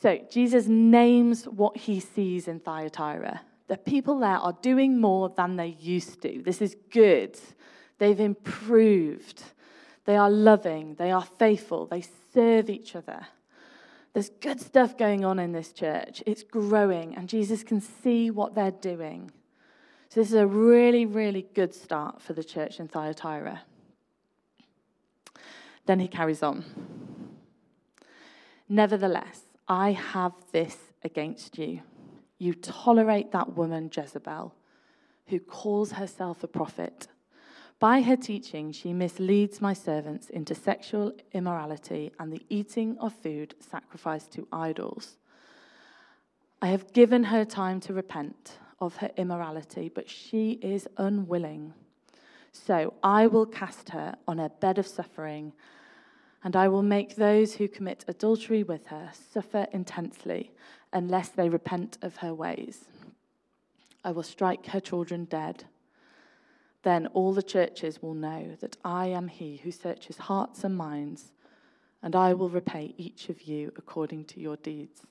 So, 0.00 0.18
Jesus 0.30 0.66
names 0.66 1.44
what 1.44 1.76
he 1.76 2.00
sees 2.00 2.48
in 2.48 2.60
Thyatira. 2.60 3.42
The 3.68 3.76
people 3.76 4.18
there 4.20 4.38
are 4.38 4.56
doing 4.62 4.98
more 4.98 5.28
than 5.28 5.56
they 5.56 5.76
used 5.78 6.22
to. 6.22 6.42
This 6.42 6.62
is 6.62 6.74
good. 6.90 7.38
They've 7.98 8.18
improved. 8.18 9.42
They 10.06 10.16
are 10.16 10.30
loving, 10.30 10.94
they 10.94 11.12
are 11.12 11.24
faithful, 11.38 11.86
they 11.86 12.02
serve 12.32 12.70
each 12.70 12.96
other. 12.96 13.26
There's 14.12 14.30
good 14.30 14.60
stuff 14.60 14.96
going 14.96 15.24
on 15.24 15.38
in 15.38 15.52
this 15.52 15.70
church. 15.70 16.22
It's 16.26 16.42
growing, 16.42 17.14
and 17.14 17.28
Jesus 17.28 17.62
can 17.62 17.80
see 17.80 18.30
what 18.30 18.54
they're 18.54 18.70
doing. 18.70 19.30
So, 20.08 20.20
this 20.20 20.28
is 20.28 20.34
a 20.34 20.46
really, 20.46 21.04
really 21.04 21.46
good 21.54 21.74
start 21.74 22.22
for 22.22 22.32
the 22.32 22.42
church 22.42 22.80
in 22.80 22.88
Thyatira. 22.88 23.62
Then 25.84 26.00
he 26.00 26.08
carries 26.08 26.42
on. 26.42 26.64
Nevertheless, 28.68 29.42
I 29.70 29.92
have 29.92 30.32
this 30.50 30.76
against 31.04 31.56
you. 31.56 31.82
You 32.38 32.54
tolerate 32.54 33.30
that 33.30 33.56
woman, 33.56 33.88
Jezebel, 33.96 34.52
who 35.28 35.38
calls 35.38 35.92
herself 35.92 36.42
a 36.42 36.48
prophet. 36.48 37.06
By 37.78 38.02
her 38.02 38.16
teaching, 38.16 38.72
she 38.72 38.92
misleads 38.92 39.60
my 39.60 39.72
servants 39.72 40.28
into 40.28 40.56
sexual 40.56 41.12
immorality 41.32 42.10
and 42.18 42.32
the 42.32 42.44
eating 42.48 42.98
of 42.98 43.12
food 43.12 43.54
sacrificed 43.60 44.32
to 44.32 44.48
idols. 44.52 45.18
I 46.60 46.66
have 46.66 46.92
given 46.92 47.22
her 47.24 47.44
time 47.44 47.78
to 47.82 47.94
repent 47.94 48.58
of 48.80 48.96
her 48.96 49.12
immorality, 49.16 49.88
but 49.88 50.10
she 50.10 50.58
is 50.62 50.88
unwilling. 50.96 51.74
So 52.50 52.94
I 53.04 53.28
will 53.28 53.46
cast 53.46 53.90
her 53.90 54.16
on 54.26 54.40
a 54.40 54.48
bed 54.48 54.78
of 54.78 54.86
suffering, 54.88 55.52
and 56.42 56.56
I 56.56 56.68
will 56.68 56.82
make 56.82 57.16
those 57.16 57.54
who 57.54 57.68
commit 57.68 58.04
adultery 58.08 58.62
with 58.62 58.86
her 58.86 59.10
suffer 59.32 59.66
intensely 59.72 60.52
unless 60.92 61.28
they 61.28 61.48
repent 61.48 61.98
of 62.02 62.16
her 62.16 62.34
ways. 62.34 62.86
I 64.02 64.12
will 64.12 64.22
strike 64.22 64.66
her 64.66 64.80
children 64.80 65.24
dead 65.26 65.64
then 66.82 67.06
all 67.08 67.32
the 67.32 67.42
churches 67.42 68.02
will 68.02 68.14
know 68.14 68.56
that 68.60 68.76
I 68.84 69.06
am 69.06 69.28
he 69.28 69.58
who 69.58 69.70
searches 69.70 70.16
hearts 70.16 70.64
and 70.64 70.76
minds, 70.76 71.32
and 72.02 72.16
I 72.16 72.32
will 72.32 72.48
repay 72.48 72.94
each 72.96 73.28
of 73.28 73.42
you 73.42 73.72
according 73.76 74.24
to 74.26 74.40
your 74.40 74.56
deeds. 74.56 75.02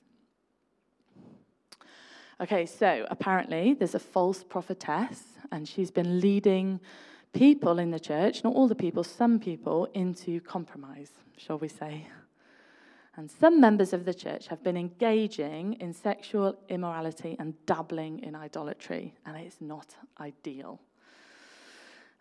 Okay, 2.40 2.66
so 2.66 3.06
apparently 3.10 3.74
there's 3.74 3.94
a 3.94 4.00
false 4.00 4.42
prophetess, 4.42 5.24
and 5.52 5.68
she's 5.68 5.90
been 5.90 6.20
leading 6.20 6.80
people 7.32 7.78
in 7.78 7.90
the 7.90 8.00
church, 8.00 8.44
not 8.44 8.54
all 8.54 8.68
the 8.68 8.74
people, 8.74 9.04
some 9.04 9.38
people, 9.38 9.86
into 9.94 10.40
compromise, 10.40 11.10
shall 11.36 11.58
we 11.58 11.68
say. 11.68 12.06
And 13.16 13.30
some 13.30 13.60
members 13.60 13.92
of 13.92 14.04
the 14.04 14.14
church 14.14 14.46
have 14.48 14.62
been 14.62 14.76
engaging 14.76 15.74
in 15.74 15.92
sexual 15.92 16.56
immorality 16.68 17.36
and 17.38 17.54
dabbling 17.66 18.20
in 18.20 18.34
idolatry, 18.34 19.14
and 19.26 19.36
it's 19.36 19.60
not 19.60 19.94
ideal. 20.20 20.80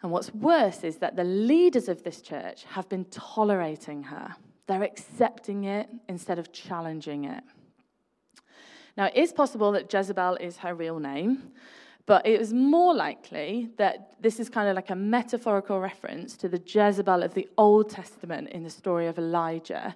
And 0.02 0.12
what's 0.12 0.34
worse 0.34 0.84
is 0.84 0.98
that 0.98 1.16
the 1.16 1.24
leaders 1.24 1.90
of 1.90 2.04
this 2.04 2.22
church 2.22 2.64
have 2.70 2.88
been 2.90 3.06
tolerating 3.06 4.04
her. 4.04 4.36
They're 4.68 4.84
accepting 4.84 5.66
it 5.66 5.90
instead 6.08 6.40
of 6.40 6.52
challenging 6.52 7.26
it. 7.26 7.44
Now, 8.98 9.06
it 9.06 9.16
is 9.16 9.34
possible 9.34 9.72
that 9.74 9.92
Jezebel 9.92 10.36
is 10.36 10.58
her 10.58 10.74
real 10.74 11.00
name, 11.00 11.52
but 12.10 12.26
it 12.26 12.42
is 12.42 12.56
more 12.56 12.96
likely 12.96 13.70
that 13.78 14.14
this 14.20 14.40
is 14.40 14.50
kind 14.50 14.68
of 14.68 14.76
like 14.76 14.90
a 14.90 14.96
metaphorical 14.96 15.80
reference 15.80 16.36
to 16.36 16.50
the 16.50 16.60
Jezebel 16.66 17.22
of 17.22 17.36
the 17.36 17.48
Old 17.56 17.92
Testament 17.92 18.50
in 18.50 18.64
the 18.64 18.70
story 18.72 19.06
of 19.06 19.20
Elijah. 19.20 19.96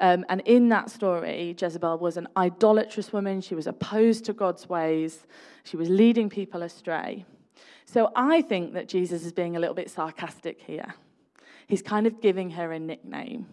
Um, 0.00 0.24
and 0.30 0.40
in 0.46 0.70
that 0.70 0.88
story, 0.88 1.54
Jezebel 1.60 1.98
was 1.98 2.16
an 2.16 2.26
idolatrous 2.38 3.12
woman. 3.12 3.42
She 3.42 3.54
was 3.54 3.66
opposed 3.66 4.24
to 4.24 4.32
God's 4.32 4.66
ways, 4.66 5.26
she 5.62 5.76
was 5.76 5.90
leading 5.90 6.30
people 6.30 6.62
astray. 6.62 7.26
So 7.84 8.10
I 8.16 8.40
think 8.40 8.72
that 8.72 8.88
Jesus 8.88 9.26
is 9.26 9.34
being 9.34 9.56
a 9.56 9.60
little 9.60 9.74
bit 9.74 9.90
sarcastic 9.90 10.62
here. 10.62 10.94
He's 11.66 11.82
kind 11.82 12.06
of 12.06 12.22
giving 12.22 12.48
her 12.52 12.72
a 12.72 12.78
nickname. 12.78 13.46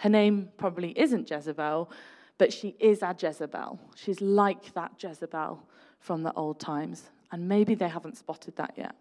Her 0.00 0.10
name 0.10 0.50
probably 0.58 0.92
isn't 0.98 1.30
Jezebel, 1.30 1.90
but 2.36 2.52
she 2.52 2.76
is 2.78 3.00
a 3.00 3.16
Jezebel. 3.18 3.80
She's 3.94 4.20
like 4.20 4.74
that 4.74 5.02
Jezebel 5.02 5.62
from 5.98 6.24
the 6.24 6.32
old 6.34 6.60
times. 6.60 7.08
And 7.32 7.48
maybe 7.48 7.74
they 7.74 7.88
haven't 7.88 8.18
spotted 8.18 8.56
that 8.56 8.74
yet. 8.76 8.94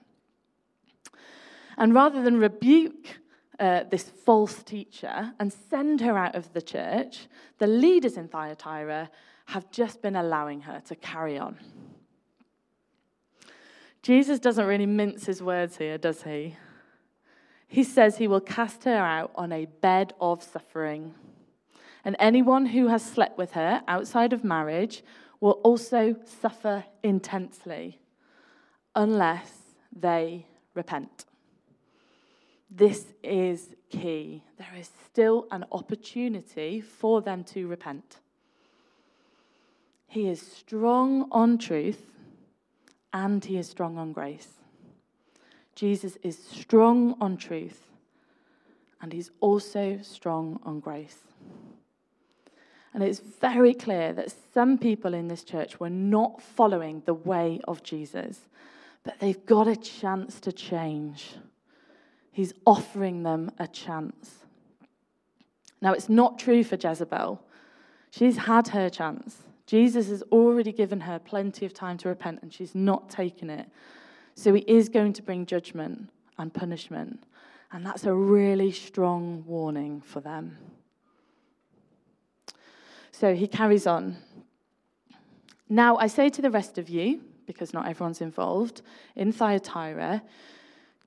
And 1.77 1.93
rather 1.93 2.23
than 2.23 2.37
rebuke 2.37 3.19
uh, 3.59 3.83
this 3.89 4.03
false 4.03 4.63
teacher 4.63 5.33
and 5.39 5.53
send 5.69 6.01
her 6.01 6.17
out 6.17 6.35
of 6.35 6.51
the 6.53 6.61
church, 6.61 7.27
the 7.59 7.67
leaders 7.67 8.17
in 8.17 8.27
Thyatira 8.27 9.09
have 9.47 9.69
just 9.69 10.01
been 10.01 10.15
allowing 10.15 10.61
her 10.61 10.81
to 10.87 10.95
carry 10.95 11.37
on. 11.37 11.57
Jesus 14.01 14.39
doesn't 14.39 14.65
really 14.65 14.85
mince 14.85 15.25
his 15.25 15.43
words 15.43 15.77
here, 15.77 15.97
does 15.97 16.23
he? 16.23 16.55
He 17.67 17.83
says 17.83 18.17
he 18.17 18.27
will 18.27 18.41
cast 18.41 18.85
her 18.85 18.97
out 18.97 19.31
on 19.35 19.51
a 19.51 19.65
bed 19.65 20.13
of 20.19 20.41
suffering. 20.41 21.13
And 22.03 22.15
anyone 22.19 22.65
who 22.65 22.87
has 22.87 23.05
slept 23.05 23.37
with 23.37 23.51
her 23.51 23.83
outside 23.87 24.33
of 24.33 24.43
marriage 24.43 25.03
will 25.39 25.59
also 25.63 26.15
suffer 26.25 26.85
intensely 27.03 28.00
unless 28.95 29.51
they 29.95 30.45
repent. 30.73 31.25
This 32.69 33.07
is 33.23 33.75
key. 33.89 34.43
There 34.57 34.75
is 34.77 34.89
still 35.05 35.47
an 35.51 35.65
opportunity 35.71 36.81
for 36.81 37.21
them 37.21 37.43
to 37.45 37.67
repent. 37.67 38.17
He 40.07 40.27
is 40.27 40.41
strong 40.41 41.27
on 41.31 41.57
truth 41.57 42.11
and 43.13 43.43
he 43.43 43.57
is 43.57 43.69
strong 43.69 43.97
on 43.97 44.13
grace. 44.13 44.47
Jesus 45.75 46.17
is 46.21 46.37
strong 46.37 47.15
on 47.19 47.37
truth, 47.37 47.89
and 49.01 49.13
he's 49.13 49.31
also 49.39 49.99
strong 50.01 50.59
on 50.63 50.79
grace. 50.79 51.19
And 52.93 53.01
it's 53.01 53.19
very 53.19 53.73
clear 53.73 54.11
that 54.13 54.33
some 54.53 54.77
people 54.77 55.13
in 55.13 55.27
this 55.27 55.43
church 55.43 55.79
were 55.79 55.89
not 55.89 56.41
following 56.41 57.03
the 57.05 57.13
way 57.13 57.61
of 57.67 57.83
Jesus, 57.83 58.41
but 59.03 59.19
they've 59.19 59.45
got 59.45 59.67
a 59.67 59.75
chance 59.75 60.39
to 60.41 60.51
change. 60.51 61.35
He's 62.31 62.53
offering 62.65 63.23
them 63.23 63.51
a 63.59 63.67
chance. 63.67 64.45
Now, 65.81 65.93
it's 65.93 66.09
not 66.09 66.37
true 66.37 66.63
for 66.63 66.75
Jezebel. 66.75 67.41
She's 68.11 68.37
had 68.37 68.69
her 68.69 68.89
chance. 68.89 69.37
Jesus 69.65 70.09
has 70.09 70.21
already 70.31 70.71
given 70.71 71.01
her 71.01 71.17
plenty 71.17 71.65
of 71.65 71.73
time 71.73 71.97
to 71.99 72.09
repent, 72.09 72.39
and 72.41 72.53
she's 72.53 72.75
not 72.75 73.09
taken 73.09 73.49
it. 73.49 73.69
So 74.35 74.53
he 74.53 74.61
is 74.61 74.89
going 74.89 75.13
to 75.13 75.23
bring 75.23 75.45
judgment 75.45 76.09
and 76.37 76.53
punishment. 76.53 77.23
And 77.71 77.85
that's 77.85 78.05
a 78.05 78.13
really 78.13 78.71
strong 78.71 79.43
warning 79.47 80.01
for 80.01 80.19
them. 80.19 80.57
So 83.11 83.33
he 83.33 83.47
carries 83.47 83.87
on. 83.87 84.17
Now 85.69 85.95
I 85.97 86.07
say 86.07 86.29
to 86.29 86.41
the 86.41 86.51
rest 86.51 86.77
of 86.77 86.89
you, 86.89 87.21
because 87.45 87.73
not 87.73 87.87
everyone's 87.87 88.21
involved, 88.21 88.81
in 89.15 89.31
Thyatira, 89.31 90.23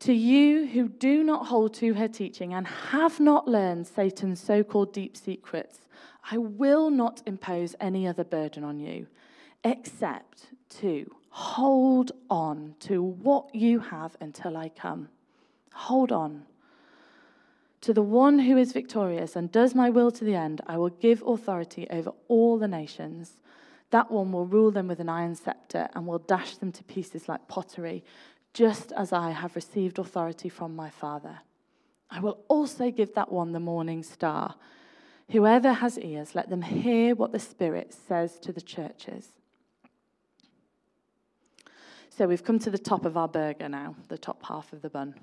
to 0.01 0.13
you 0.13 0.67
who 0.67 0.89
do 0.89 1.23
not 1.23 1.47
hold 1.47 1.75
to 1.75 1.95
her 1.95 2.09
teaching 2.09 2.53
and 2.53 2.67
have 2.67 3.21
not 3.21 3.49
learned 3.49 3.87
Satan's 3.87 4.41
so 4.41 4.63
called 4.63 4.93
deep 4.93 5.17
secrets, 5.17 5.81
I 6.31 6.39
will 6.39 6.91
not 6.91 7.23
impose 7.27 7.75
any 7.81 8.07
other 8.07 8.25
burden 8.25 8.65
on 8.65 8.81
you 8.81 9.07
except 9.63 10.47
to 10.69 11.11
hold 11.31 12.13
on 12.31 12.75
to 12.81 13.03
what 13.03 13.55
you 13.55 13.79
have 13.81 14.17
until 14.21 14.57
I 14.57 14.69
come. 14.69 15.09
Hold 15.73 16.13
on. 16.13 16.45
To 17.81 17.93
the 17.93 18.03
one 18.03 18.39
who 18.39 18.57
is 18.57 18.73
victorious 18.73 19.37
and 19.37 19.51
does 19.51 19.75
my 19.75 19.91
will 19.91 20.11
to 20.13 20.25
the 20.25 20.35
end, 20.35 20.61
I 20.67 20.79
will 20.79 20.91
give 20.91 21.23
authority 21.27 21.87
over 21.91 22.13
all 22.29 22.59
the 22.59 22.69
nations. 22.69 23.37
That 23.95 24.11
one 24.11 24.33
will 24.33 24.45
rule 24.45 24.73
them 24.73 24.89
with 24.89 24.99
an 24.99 25.09
iron 25.09 25.37
scepter 25.37 25.89
and 25.95 26.05
will 26.05 26.19
dash 26.19 26.57
them 26.57 26.73
to 26.73 26.83
pieces 26.83 27.29
like 27.29 27.47
pottery, 27.47 28.03
just 28.53 28.91
as 28.91 29.13
I 29.13 29.31
have 29.31 29.55
received 29.55 30.01
authority 30.01 30.49
from 30.49 30.75
my 30.75 30.91
Father. 30.91 31.39
I 32.11 32.19
will 32.19 32.41
also 32.49 32.91
give 32.91 33.15
that 33.15 33.31
one 33.31 33.53
the 33.53 33.61
morning 33.61 34.03
star. 34.03 34.57
Whoever 35.31 35.75
has 35.75 35.97
ears, 35.97 36.35
let 36.35 36.51
them 36.51 36.63
hear 36.63 37.15
what 37.15 37.31
the 37.31 37.39
Spirit 37.39 37.95
says 37.95 38.41
to 38.41 38.53
the 38.53 38.61
churches. 38.61 39.29
So 42.11 42.27
we've 42.27 42.43
come 42.43 42.59
to 42.59 42.71
the 42.71 42.79
top 42.79 43.05
of 43.05 43.17
our 43.17 43.29
burger 43.29 43.69
now, 43.69 43.95
the 44.09 44.19
top 44.19 44.45
half 44.45 44.73
of 44.73 44.83
the 44.83 44.91
bun. 44.91 45.15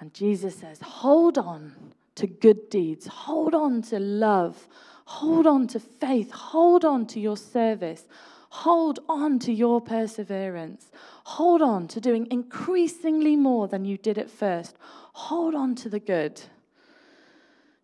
And 0.00 0.12
Jesus 0.12 0.56
says, 0.56 0.80
Hold 0.80 1.38
on 1.38 1.92
to 2.16 2.26
good 2.26 2.70
deeds, 2.70 3.06
hold 3.06 3.54
on 3.54 3.82
to 3.82 4.00
love, 4.00 4.66
hold 5.10 5.44
on 5.44 5.66
to 5.66 5.80
faith, 5.80 6.30
hold 6.30 6.84
on 6.84 7.04
to 7.04 7.18
your 7.18 7.36
service, 7.36 8.04
hold 8.48 9.00
on 9.08 9.40
to 9.40 9.52
your 9.52 9.80
perseverance, 9.80 10.92
hold 11.24 11.60
on 11.60 11.88
to 11.88 12.00
doing 12.00 12.28
increasingly 12.30 13.34
more 13.34 13.66
than 13.66 13.84
you 13.84 13.96
did 13.98 14.16
at 14.18 14.30
first, 14.30 14.76
hold 15.12 15.52
on 15.52 15.74
to 15.74 15.88
the 15.88 15.98
good. 15.98 16.40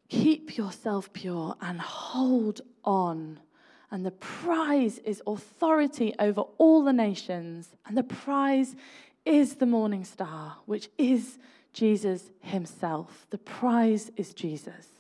Keep 0.08 0.56
yourself 0.56 1.12
pure 1.12 1.56
and 1.60 1.80
hold 1.80 2.60
on. 2.84 3.40
And 3.90 4.06
the 4.06 4.12
prize 4.12 4.98
is 4.98 5.20
authority 5.26 6.14
over 6.20 6.42
all 6.58 6.84
the 6.84 6.92
nations. 6.92 7.70
And 7.86 7.96
the 7.96 8.04
prize 8.04 8.76
is 9.24 9.56
the 9.56 9.66
morning 9.66 10.04
star, 10.04 10.58
which 10.66 10.88
is 10.96 11.38
Jesus 11.72 12.30
himself. 12.40 13.26
The 13.30 13.38
prize 13.38 14.12
is 14.16 14.32
Jesus. 14.32 14.95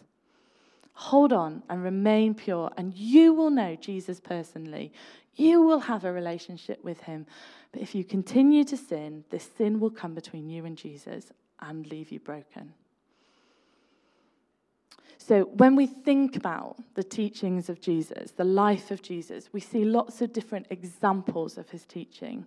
Hold 0.98 1.30
on 1.30 1.62
and 1.68 1.84
remain 1.84 2.34
pure, 2.34 2.70
and 2.78 2.94
you 2.94 3.34
will 3.34 3.50
know 3.50 3.76
Jesus 3.76 4.18
personally. 4.18 4.92
You 5.34 5.60
will 5.60 5.80
have 5.80 6.06
a 6.06 6.12
relationship 6.12 6.82
with 6.82 7.02
him. 7.02 7.26
But 7.70 7.82
if 7.82 7.94
you 7.94 8.02
continue 8.02 8.64
to 8.64 8.78
sin, 8.78 9.24
this 9.28 9.46
sin 9.58 9.78
will 9.78 9.90
come 9.90 10.14
between 10.14 10.48
you 10.48 10.64
and 10.64 10.74
Jesus 10.74 11.32
and 11.60 11.86
leave 11.86 12.10
you 12.10 12.18
broken. 12.18 12.72
So, 15.18 15.42
when 15.42 15.76
we 15.76 15.86
think 15.86 16.34
about 16.34 16.76
the 16.94 17.04
teachings 17.04 17.68
of 17.68 17.80
Jesus, 17.82 18.30
the 18.30 18.44
life 18.44 18.90
of 18.90 19.02
Jesus, 19.02 19.50
we 19.52 19.60
see 19.60 19.84
lots 19.84 20.22
of 20.22 20.32
different 20.32 20.66
examples 20.70 21.58
of 21.58 21.68
his 21.68 21.84
teaching. 21.84 22.46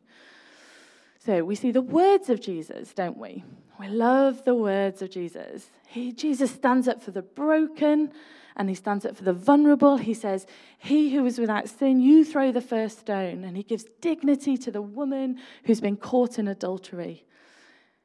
So, 1.19 1.43
we 1.43 1.55
see 1.55 1.71
the 1.71 1.81
words 1.81 2.29
of 2.29 2.39
Jesus, 2.39 2.93
don't 2.93 3.17
we? 3.17 3.43
We 3.77 3.89
love 3.89 4.45
the 4.45 4.55
words 4.55 5.01
of 5.01 5.11
Jesus. 5.11 5.69
He, 5.87 6.11
Jesus 6.13 6.51
stands 6.51 6.87
up 6.87 7.03
for 7.03 7.11
the 7.11 7.21
broken 7.21 8.13
and 8.55 8.69
he 8.69 8.75
stands 8.75 9.05
up 9.05 9.15
for 9.15 9.23
the 9.23 9.33
vulnerable. 9.33 9.97
He 9.97 10.13
says, 10.13 10.45
He 10.77 11.13
who 11.13 11.25
is 11.25 11.39
without 11.39 11.69
sin, 11.69 11.99
you 11.99 12.23
throw 12.25 12.51
the 12.51 12.61
first 12.61 12.99
stone. 12.99 13.43
And 13.43 13.57
he 13.57 13.63
gives 13.63 13.85
dignity 14.01 14.57
to 14.57 14.71
the 14.71 14.81
woman 14.81 15.39
who's 15.63 15.81
been 15.81 15.97
caught 15.97 16.39
in 16.39 16.47
adultery. 16.47 17.25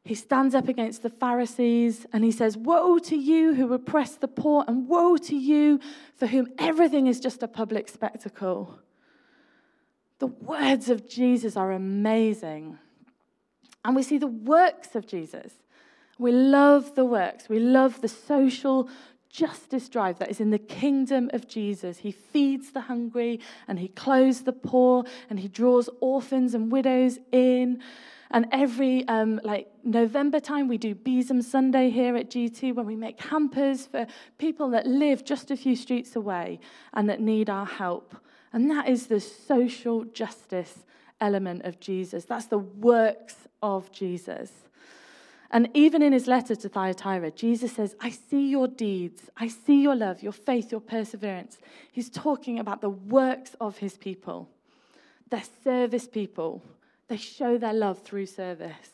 He 0.04 0.14
stands 0.14 0.54
up 0.54 0.68
against 0.68 1.02
the 1.02 1.11
Pharisees 1.11 2.06
and 2.12 2.25
he 2.25 2.30
says, 2.30 2.56
Woe 2.56 2.99
to 2.99 3.16
you 3.16 3.54
who 3.54 3.73
oppress 3.73 4.16
the 4.16 4.28
poor, 4.28 4.64
and 4.68 4.87
woe 4.87 5.16
to 5.16 5.35
you 5.35 5.80
for 6.16 6.26
whom 6.26 6.49
everything 6.59 7.06
is 7.06 7.21
just 7.21 7.42
a 7.42 7.49
public 7.49 7.88
spectacle. 7.88 8.78
The 10.18 10.26
words 10.26 10.88
of 10.88 11.09
Jesus 11.09 11.56
are 11.56 11.73
amazing. 11.73 12.78
And 13.85 13.95
we 13.95 14.03
see 14.03 14.19
the 14.19 14.26
works 14.26 14.95
of 14.95 15.07
Jesus. 15.07 15.53
We 16.19 16.33
love 16.33 16.95
the 16.95 17.05
works. 17.05 17.49
We 17.49 17.59
love 17.59 18.00
the 18.00 18.09
social 18.09 18.88
justice 19.35 19.88
drive 19.88 20.21
that 20.21 20.31
is 20.31 20.41
in 20.41 20.50
the 20.50 20.59
kingdom 20.59 21.29
of 21.33 21.49
Jesus. 21.49 21.99
He 21.99 22.12
feeds 22.12 22.71
the 22.71 22.83
hungry 22.83 23.41
and 23.67 23.81
he 23.81 23.88
clothes 23.88 24.43
the 24.43 24.53
poor 24.53 25.05
and 25.29 25.41
he 25.41 25.49
draws 25.49 25.91
orphans 26.00 26.55
and 26.55 26.71
widows 26.71 27.19
in. 27.33 27.83
And 28.31 28.47
every 28.53 29.07
um, 29.09 29.41
like 29.43 29.69
November 29.83 30.38
time, 30.38 30.69
we 30.69 30.79
do 30.79 30.95
Besom 30.95 31.43
Sunday 31.43 31.91
here 31.91 32.17
at 32.17 32.31
G2 32.31 32.75
when 32.75 32.87
we 32.87 32.97
make 32.97 33.21
hampers 33.21 33.87
for 33.87 34.07
people 34.38 34.71
that 34.71 34.87
live 34.87 35.25
just 35.25 35.50
a 35.50 35.57
few 35.57 35.75
streets 35.75 36.14
away 36.14 36.61
and 36.93 37.09
that 37.11 37.21
need 37.21 37.50
our 37.50 37.67
help. 37.67 38.17
And 38.53 38.71
that 38.71 38.88
is 38.88 39.09
the 39.09 39.21
social 39.21 40.05
justice 40.05 40.85
element 41.21 41.64
of 41.64 41.80
Jesus. 41.80 42.25
That's 42.25 42.47
the 42.47 42.59
works 42.59 43.37
of 43.62 43.90
Jesus. 43.92 44.50
And 45.50 45.68
even 45.73 46.02
in 46.02 46.12
his 46.12 46.26
letter 46.26 46.56
to 46.56 46.68
Thyatira, 46.68 47.30
Jesus 47.30 47.73
says, 47.73 47.94
I 48.00 48.11
see 48.11 48.49
your 48.49 48.66
deeds, 48.66 49.30
I 49.37 49.47
see 49.47 49.83
your 49.83 49.94
love, 49.94 50.23
your 50.23 50.33
faith, 50.33 50.73
your 50.73 50.80
perseverance. 50.80 51.59
He's 51.92 52.11
talking 52.11 52.59
about 52.59 52.80
the 52.80 52.90
works 52.90 53.54
of 53.61 53.78
his 53.78 53.97
people. 53.97 54.49
They're 55.30 55.44
service 55.62 56.09
people, 56.09 56.62
they 57.09 57.16
show 57.16 57.59
their 57.59 57.73
love 57.73 58.02
through 58.02 58.26
service. 58.26 58.90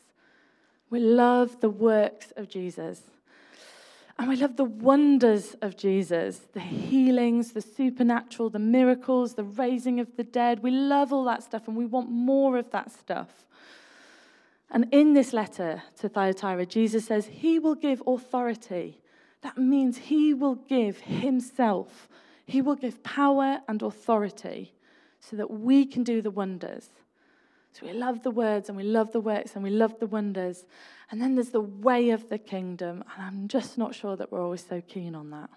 We 0.90 1.00
love 1.00 1.60
the 1.60 1.70
works 1.70 2.32
of 2.36 2.48
Jesus. 2.48 3.00
And 4.20 4.28
we 4.28 4.36
love 4.36 4.56
the 4.56 4.64
wonders 4.64 5.56
of 5.62 5.78
Jesus 5.78 6.42
the 6.52 6.60
healings, 6.60 7.52
the 7.52 7.62
supernatural, 7.62 8.50
the 8.50 8.58
miracles, 8.58 9.32
the 9.32 9.44
raising 9.44 9.98
of 9.98 10.14
the 10.18 10.24
dead. 10.24 10.62
We 10.62 10.70
love 10.70 11.10
all 11.10 11.24
that 11.24 11.42
stuff 11.42 11.66
and 11.66 11.74
we 11.74 11.86
want 11.86 12.10
more 12.10 12.58
of 12.58 12.70
that 12.70 12.92
stuff. 12.92 13.46
And 14.70 14.86
in 14.92 15.14
this 15.14 15.32
letter 15.32 15.84
to 16.00 16.10
Thyatira, 16.10 16.66
Jesus 16.66 17.06
says 17.06 17.28
he 17.28 17.58
will 17.58 17.74
give 17.74 18.02
authority. 18.06 19.00
That 19.40 19.56
means 19.56 19.96
he 19.96 20.34
will 20.34 20.56
give 20.56 21.00
himself, 21.00 22.06
he 22.44 22.60
will 22.60 22.76
give 22.76 23.02
power 23.02 23.62
and 23.68 23.80
authority 23.80 24.74
so 25.18 25.36
that 25.36 25.50
we 25.50 25.86
can 25.86 26.04
do 26.04 26.21
the 26.21 26.30
wonders. 26.30 26.90
So 27.73 27.87
we 27.87 27.93
love 27.93 28.23
the 28.23 28.30
words 28.30 28.69
and 28.69 28.76
we 28.76 28.85
love 28.85 29.13
the 29.13 29.21
works 29.21 29.54
and 29.54 29.63
we 29.63 29.71
love 29.71 29.99
the 30.00 30.06
wonders. 30.06 30.65
And 31.11 31.21
then 31.21 31.35
there's 31.35 31.50
the 31.50 31.61
way 31.61 32.11
of 32.11 32.28
the 32.28 32.39
kingdom. 32.39 33.04
And 33.15 33.25
I'm 33.25 33.49
just 33.49 33.78
not 33.78 33.95
sure 33.95 34.17
that 34.17 34.30
we're 34.33 34.43
always 34.43 34.65
so 34.67 34.80
keen 34.80 35.15
on 35.15 35.30
that. 35.30 35.50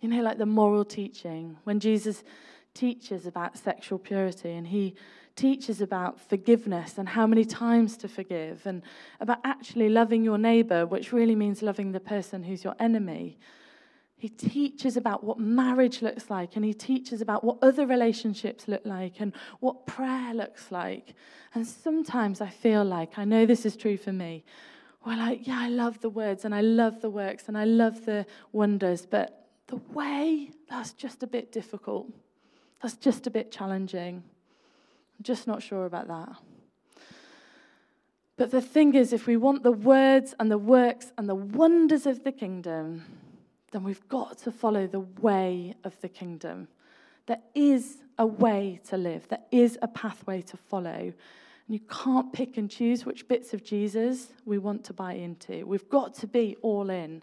You 0.00 0.08
know, 0.08 0.22
like 0.22 0.38
the 0.38 0.46
moral 0.46 0.84
teaching, 0.84 1.56
when 1.64 1.80
Jesus 1.80 2.24
teaches 2.72 3.26
about 3.26 3.58
sexual 3.58 3.98
purity 3.98 4.52
and 4.52 4.66
he 4.68 4.94
teaches 5.34 5.80
about 5.80 6.20
forgiveness 6.20 6.98
and 6.98 7.08
how 7.08 7.26
many 7.26 7.44
times 7.44 7.96
to 7.96 8.08
forgive, 8.08 8.66
and 8.66 8.82
about 9.20 9.38
actually 9.44 9.88
loving 9.88 10.24
your 10.24 10.36
neighbor, 10.36 10.84
which 10.84 11.12
really 11.12 11.36
means 11.36 11.62
loving 11.62 11.92
the 11.92 12.00
person 12.00 12.42
who's 12.42 12.64
your 12.64 12.74
enemy. 12.80 13.38
He 14.18 14.28
teaches 14.28 14.96
about 14.96 15.22
what 15.22 15.38
marriage 15.38 16.02
looks 16.02 16.28
like, 16.28 16.56
and 16.56 16.64
he 16.64 16.74
teaches 16.74 17.20
about 17.20 17.44
what 17.44 17.58
other 17.62 17.86
relationships 17.86 18.66
look 18.66 18.84
like, 18.84 19.20
and 19.20 19.32
what 19.60 19.86
prayer 19.86 20.34
looks 20.34 20.72
like. 20.72 21.14
And 21.54 21.64
sometimes 21.64 22.40
I 22.40 22.48
feel 22.48 22.84
like, 22.84 23.16
I 23.16 23.24
know 23.24 23.46
this 23.46 23.64
is 23.64 23.76
true 23.76 23.96
for 23.96 24.12
me, 24.12 24.44
we're 25.06 25.16
like, 25.16 25.46
yeah, 25.46 25.60
I 25.60 25.68
love 25.68 26.00
the 26.00 26.10
words, 26.10 26.44
and 26.44 26.52
I 26.52 26.60
love 26.62 27.00
the 27.00 27.08
works, 27.08 27.44
and 27.46 27.56
I 27.56 27.64
love 27.64 28.04
the 28.04 28.26
wonders, 28.52 29.06
but 29.06 29.46
the 29.68 29.76
way, 29.94 30.50
that's 30.68 30.92
just 30.92 31.22
a 31.22 31.26
bit 31.26 31.52
difficult. 31.52 32.08
That's 32.82 32.96
just 32.96 33.26
a 33.26 33.30
bit 33.30 33.52
challenging. 33.52 34.24
I'm 35.18 35.22
just 35.22 35.46
not 35.46 35.62
sure 35.62 35.86
about 35.86 36.08
that. 36.08 36.30
But 38.36 38.50
the 38.50 38.60
thing 38.60 38.94
is, 38.94 39.12
if 39.12 39.26
we 39.26 39.36
want 39.36 39.62
the 39.62 39.72
words 39.72 40.34
and 40.40 40.50
the 40.50 40.58
works 40.58 41.12
and 41.16 41.28
the 41.28 41.34
wonders 41.34 42.06
of 42.06 42.24
the 42.24 42.32
kingdom, 42.32 43.04
then 43.70 43.84
we've 43.84 44.08
got 44.08 44.38
to 44.38 44.52
follow 44.52 44.86
the 44.86 45.00
way 45.00 45.74
of 45.84 46.00
the 46.00 46.08
kingdom. 46.08 46.68
There 47.26 47.40
is 47.54 47.98
a 48.18 48.26
way 48.26 48.80
to 48.88 48.96
live, 48.96 49.28
there 49.28 49.44
is 49.50 49.78
a 49.82 49.88
pathway 49.88 50.42
to 50.42 50.56
follow. 50.56 51.12
And 51.68 51.74
you 51.74 51.80
can't 51.80 52.32
pick 52.32 52.56
and 52.56 52.70
choose 52.70 53.04
which 53.04 53.28
bits 53.28 53.52
of 53.52 53.62
Jesus 53.62 54.28
we 54.46 54.56
want 54.56 54.84
to 54.84 54.92
buy 54.94 55.12
into. 55.14 55.66
We've 55.66 55.88
got 55.88 56.14
to 56.14 56.26
be 56.26 56.56
all 56.62 56.88
in. 56.88 57.22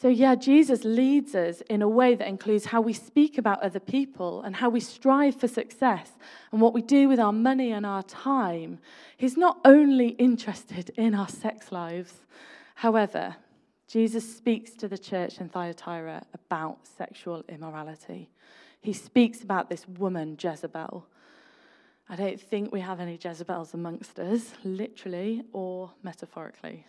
So, 0.00 0.06
yeah, 0.06 0.36
Jesus 0.36 0.84
leads 0.84 1.34
us 1.34 1.60
in 1.62 1.82
a 1.82 1.88
way 1.88 2.14
that 2.14 2.28
includes 2.28 2.66
how 2.66 2.80
we 2.80 2.92
speak 2.92 3.36
about 3.36 3.60
other 3.62 3.80
people 3.80 4.42
and 4.42 4.54
how 4.54 4.68
we 4.68 4.78
strive 4.78 5.34
for 5.34 5.48
success 5.48 6.12
and 6.52 6.60
what 6.60 6.72
we 6.72 6.82
do 6.82 7.08
with 7.08 7.18
our 7.18 7.32
money 7.32 7.72
and 7.72 7.84
our 7.84 8.04
time. 8.04 8.78
He's 9.16 9.36
not 9.36 9.58
only 9.64 10.10
interested 10.10 10.90
in 10.90 11.16
our 11.16 11.28
sex 11.28 11.72
lives. 11.72 12.14
However, 12.76 13.34
Jesus 13.88 14.36
speaks 14.36 14.72
to 14.72 14.86
the 14.86 14.98
church 14.98 15.40
in 15.40 15.48
Thyatira 15.48 16.22
about 16.34 16.86
sexual 16.86 17.42
immorality. 17.48 18.28
He 18.82 18.92
speaks 18.92 19.42
about 19.42 19.70
this 19.70 19.88
woman, 19.88 20.36
Jezebel. 20.38 21.06
I 22.10 22.16
don't 22.16 22.38
think 22.40 22.70
we 22.70 22.80
have 22.80 23.00
any 23.00 23.18
Jezebels 23.22 23.72
amongst 23.72 24.18
us, 24.18 24.52
literally 24.62 25.42
or 25.54 25.90
metaphorically. 26.02 26.86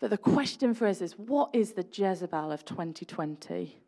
But 0.00 0.10
the 0.10 0.18
question 0.18 0.74
for 0.74 0.86
us 0.86 1.00
is 1.00 1.12
what 1.16 1.50
is 1.52 1.72
the 1.72 1.86
Jezebel 1.92 2.50
of 2.50 2.64
2020? 2.64 3.80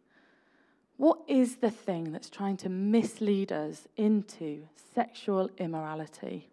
What 0.97 1.19
is 1.27 1.57
the 1.57 1.71
thing 1.71 2.13
that's 2.13 2.31
trying 2.31 2.57
to 2.59 2.69
mislead 2.69 3.51
us 3.51 3.89
into 3.97 4.69
sexual 4.95 5.51
immorality? 5.59 6.51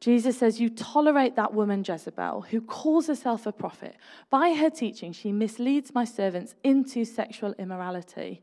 Jesus 0.00 0.38
says, 0.38 0.60
You 0.60 0.70
tolerate 0.70 1.36
that 1.36 1.52
woman 1.52 1.84
Jezebel, 1.86 2.42
who 2.50 2.60
calls 2.60 3.08
herself 3.08 3.46
a 3.46 3.52
prophet. 3.52 3.96
By 4.30 4.54
her 4.54 4.70
teaching, 4.70 5.12
she 5.12 5.32
misleads 5.32 5.94
my 5.94 6.04
servants 6.04 6.54
into 6.62 7.04
sexual 7.04 7.54
immorality 7.58 8.42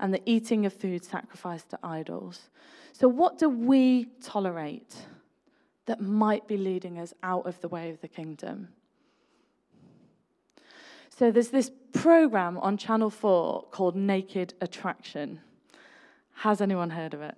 and 0.00 0.12
the 0.12 0.22
eating 0.24 0.66
of 0.66 0.72
food 0.72 1.04
sacrificed 1.04 1.70
to 1.70 1.78
idols. 1.82 2.48
So, 2.92 3.08
what 3.08 3.38
do 3.38 3.48
we 3.48 4.06
tolerate 4.22 4.94
that 5.86 6.00
might 6.00 6.46
be 6.48 6.56
leading 6.56 6.98
us 6.98 7.12
out 7.22 7.46
of 7.46 7.60
the 7.60 7.68
way 7.68 7.90
of 7.90 8.00
the 8.00 8.08
kingdom? 8.08 8.68
So 11.16 11.30
there's 11.30 11.50
this 11.50 11.70
program 11.92 12.58
on 12.58 12.76
Channel 12.76 13.08
4 13.08 13.66
called 13.70 13.94
Naked 13.94 14.54
Attraction. 14.60 15.40
Has 16.38 16.60
anyone 16.60 16.90
heard 16.90 17.14
of 17.14 17.22
it? 17.22 17.36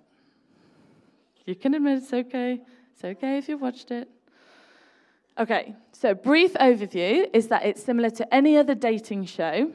You 1.45 1.53
can 1.53 1.75
admit 1.75 1.99
it's 1.99 2.11
okay. 2.11 2.61
It's 2.97 3.05
okay 3.05 3.37
if 3.37 3.47
you've 3.47 3.61
watched 3.61 3.91
it. 3.91 4.09
Okay, 5.37 5.75
so 5.91 6.15
brief 6.15 6.55
overview 6.55 7.29
is 7.31 7.47
that 7.49 7.63
it's 7.63 7.83
similar 7.83 8.09
to 8.09 8.33
any 8.33 8.57
other 8.57 8.73
dating 8.73 9.25
show. 9.25 9.71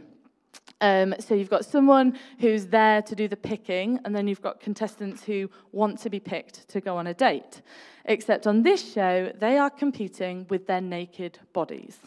Um, 0.80 1.14
so 1.20 1.36
you've 1.36 1.48
got 1.48 1.64
someone 1.64 2.18
who's 2.40 2.66
there 2.66 3.00
to 3.02 3.14
do 3.14 3.28
the 3.28 3.36
picking, 3.36 4.00
and 4.04 4.12
then 4.12 4.26
you've 4.26 4.42
got 4.42 4.58
contestants 4.58 5.22
who 5.22 5.48
want 5.70 6.00
to 6.00 6.10
be 6.10 6.18
picked 6.18 6.66
to 6.70 6.80
go 6.80 6.96
on 6.96 7.06
a 7.06 7.14
date. 7.14 7.62
Except 8.06 8.48
on 8.48 8.64
this 8.64 8.92
show, 8.92 9.30
they 9.38 9.56
are 9.56 9.70
competing 9.70 10.44
with 10.50 10.66
their 10.66 10.80
naked 10.80 11.38
bodies. 11.52 11.98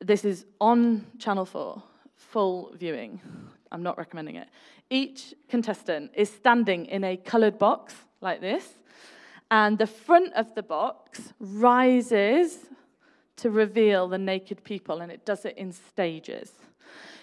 This 0.00 0.24
is 0.24 0.46
on 0.58 1.04
Channel 1.18 1.44
4, 1.44 1.82
full 2.16 2.72
viewing. 2.78 3.20
I'm 3.70 3.82
not 3.82 3.98
recommending 3.98 4.36
it. 4.36 4.48
Each 4.88 5.34
contestant 5.50 6.12
is 6.14 6.30
standing 6.30 6.86
in 6.86 7.04
a 7.04 7.18
coloured 7.18 7.58
box 7.58 7.94
like 8.22 8.40
this, 8.40 8.78
And 9.52 9.76
the 9.76 9.86
front 9.86 10.32
of 10.32 10.54
the 10.54 10.62
box 10.62 11.34
rises 11.38 12.56
to 13.36 13.50
reveal 13.50 14.08
the 14.08 14.16
naked 14.16 14.64
people, 14.64 15.02
and 15.02 15.12
it 15.12 15.26
does 15.26 15.44
it 15.44 15.58
in 15.58 15.72
stages. 15.72 16.52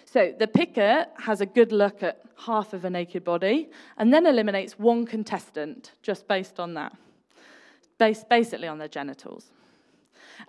So 0.06 0.36
the 0.38 0.46
picker 0.46 1.08
has 1.18 1.42
a 1.42 1.48
good 1.48 1.72
look 1.72 2.04
at 2.04 2.22
half 2.38 2.74
of 2.74 2.86
a 2.86 2.89
naked 2.92 3.24
body 3.24 3.72
and 3.98 4.13
then 4.13 4.28
eliminates 4.28 4.78
one 4.78 5.08
contestant 5.08 5.94
just 6.04 6.28
based 6.28 6.60
on 6.60 6.76
that, 6.76 6.96
based 7.98 8.30
basically 8.30 8.68
on 8.68 8.78
their 8.78 8.88
genitals. 8.88 9.48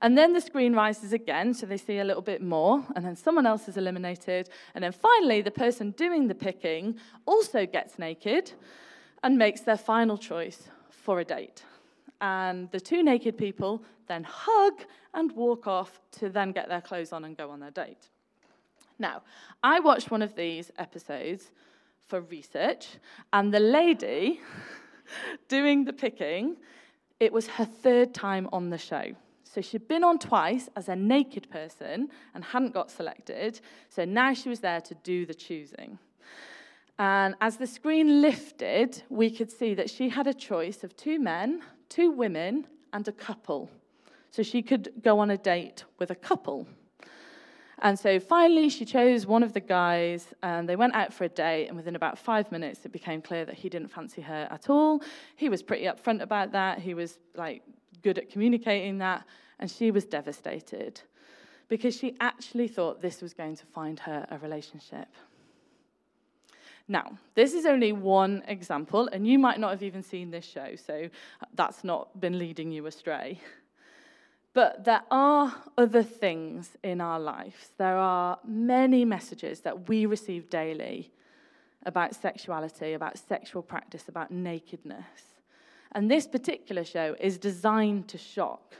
And 0.03 0.19
then 0.19 0.35
the 0.35 0.40
screen 0.43 0.75
rises 0.75 1.14
again, 1.14 1.55
so 1.55 1.64
they 1.64 1.79
see 1.79 1.97
a 1.97 2.05
little 2.05 2.23
bit 2.23 2.43
more, 2.43 2.85
and 2.95 3.07
then 3.07 3.16
someone 3.16 3.47
else 3.47 3.69
is 3.69 3.79
eliminated. 3.79 4.51
And 4.75 4.85
then 4.85 4.93
finally, 4.93 5.40
the 5.40 5.51
person 5.51 5.93
doing 5.93 6.29
the 6.29 6.35
picking 6.35 6.99
also 7.25 7.64
gets 7.64 7.99
naked 7.99 8.53
and 9.23 9.38
makes 9.38 9.62
their 9.62 9.79
final 9.79 10.19
choice 10.19 10.69
for 10.90 11.21
a 11.21 11.25
date. 11.25 11.64
And 12.20 12.70
the 12.70 12.80
two 12.80 13.02
naked 13.02 13.38
people 13.38 13.83
then 14.06 14.24
hug 14.24 14.74
and 15.14 15.33
walk 15.33 15.66
off 15.66 16.00
to 16.12 16.28
then 16.28 16.52
get 16.52 16.68
their 16.68 16.80
clothes 16.80 17.12
on 17.12 17.24
and 17.24 17.37
go 17.37 17.50
on 17.50 17.61
their 17.61 17.70
date. 17.70 18.09
Now, 18.98 19.22
I 19.62 19.80
watched 19.80 20.11
one 20.11 20.20
of 20.20 20.35
these 20.35 20.70
episodes 20.78 21.52
for 22.06 22.20
research, 22.22 22.88
and 23.33 23.54
the 23.54 23.61
lady 23.61 24.40
doing 25.48 25.85
the 25.85 25.92
picking, 25.92 26.56
it 27.18 27.33
was 27.33 27.46
her 27.46 27.64
third 27.64 28.12
time 28.12 28.48
on 28.52 28.70
the 28.70 28.78
show. 28.78 29.14
So 29.44 29.61
she'd 29.61 29.88
been 29.88 30.04
on 30.04 30.18
twice 30.18 30.68
as 30.76 30.88
a 30.88 30.94
naked 30.94 31.50
person 31.50 32.09
and 32.35 32.44
hadn't 32.44 32.72
got 32.72 32.90
selected. 32.90 33.61
So 33.88 34.04
now 34.04 34.33
she 34.33 34.48
was 34.48 34.61
there 34.61 34.80
to 34.80 34.94
do 35.02 35.26
the 35.26 35.35
choosing. 35.35 35.98
And 36.98 37.35
as 37.40 37.56
the 37.56 37.66
screen 37.66 38.20
lifted, 38.20 39.02
we 39.09 39.30
could 39.30 39.50
see 39.50 39.74
that 39.74 39.90
she 39.90 40.11
had 40.11 40.26
a 40.26 40.35
choice 40.35 40.85
of 40.85 40.96
two 40.96 41.18
men, 41.18 41.62
two 41.90 42.11
women, 42.11 42.66
and 42.94 43.07
a 43.07 43.12
couple. 43.12 43.70
So 44.31 44.42
she 44.42 44.62
could 44.62 44.92
go 45.03 45.18
on 45.18 45.31
a 45.31 45.37
date 45.37 45.85
with 45.98 46.11
a 46.11 46.14
couple. 46.14 46.66
And 47.83 47.98
so 47.98 48.20
finally, 48.20 48.68
she 48.68 48.85
chose 48.85 49.26
one 49.26 49.42
of 49.42 49.53
the 49.53 49.61
guys, 49.61 50.35
and 50.42 50.68
they 50.68 50.76
went 50.76 50.94
out 50.94 51.12
for 51.12 51.24
a 51.24 51.29
date. 51.29 51.68
And 51.68 51.76
within 51.76 51.96
about 51.96 52.18
five 52.18 52.50
minutes, 52.53 52.85
it 52.85 52.92
became 52.92 53.20
clear 53.22 53.44
that 53.44 53.55
he 53.55 53.68
didn't 53.68 53.88
fancy 53.88 54.22
her 54.22 54.48
at 54.50 54.68
all. 54.70 55.03
He 55.37 55.48
was 55.48 55.62
pretty 55.62 55.85
upfront 55.85 56.20
about 56.20 56.53
that. 56.53 56.79
He 56.79 56.94
was 56.94 57.18
like 57.35 57.62
good 58.03 58.18
at 58.18 58.31
communicating 58.31 58.98
that, 58.98 59.24
and 59.59 59.70
she 59.70 59.90
was 59.90 60.05
devastated 60.05 61.00
because 61.68 61.96
she 61.96 62.16
actually 62.20 62.68
thought 62.68 63.00
this 63.00 63.22
was 63.22 63.33
going 63.33 63.57
to 63.57 63.66
find 63.66 63.98
her 64.00 64.26
a 64.31 64.38
relationship. 64.38 65.09
Now, 66.90 67.12
this 67.37 67.55
is 67.55 67.66
only 67.66 67.92
one 67.92 68.42
example, 68.48 69.09
and 69.12 69.24
you 69.24 69.38
might 69.38 69.61
not 69.61 69.70
have 69.70 69.85
even 69.85 70.03
seen 70.03 70.33
this 70.33 70.44
show, 70.44 70.74
so 70.74 71.09
that's 71.55 71.85
not 71.85 72.20
been 72.20 72.37
leading 72.37 72.72
you 72.72 72.85
astray. 72.87 73.40
But 74.55 74.85
there 74.85 75.03
are 75.09 75.55
other 75.79 76.03
things 76.03 76.76
in 76.83 77.00
our 77.00 77.20
lives. 77.20 77.70
There 77.79 77.96
are 77.96 78.40
many 78.44 79.05
messages 79.05 79.61
that 79.61 79.88
we 79.88 80.05
receive 80.05 80.50
daily 80.50 81.12
about 81.87 82.16
sexuality, 82.16 82.94
about 82.94 83.16
sexual 83.18 83.62
practice, 83.62 84.09
about 84.09 84.33
nakedness. 84.33 85.38
And 85.92 86.11
this 86.11 86.26
particular 86.26 86.83
show 86.83 87.14
is 87.20 87.38
designed 87.38 88.09
to 88.09 88.18
shock. 88.18 88.74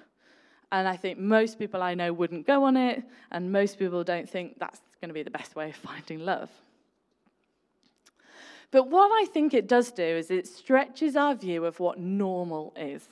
And 0.73 0.89
I 0.89 0.97
think 0.97 1.21
most 1.21 1.61
people 1.61 1.81
I 1.81 1.95
know 1.95 2.13
wouldn't 2.13 2.45
go 2.45 2.65
on 2.65 2.77
it, 2.77 3.05
and 3.31 3.53
most 3.53 3.79
people 3.79 4.03
don't 4.03 4.29
think 4.29 4.59
that's 4.59 4.81
going 5.01 5.11
to 5.11 5.15
be 5.15 5.23
the 5.23 5.31
best 5.31 5.55
way 5.55 5.71
of 5.71 5.77
finding 5.77 6.19
love. 6.19 6.51
But 8.71 8.89
what 8.89 9.11
I 9.11 9.27
think 9.27 9.53
it 9.53 9.67
does 9.67 9.91
do 9.91 10.03
is 10.03 10.31
it 10.31 10.47
stretches 10.47 11.17
our 11.17 11.35
view 11.35 11.65
of 11.65 11.81
what 11.81 11.99
normal 11.99 12.73
is. 12.77 13.09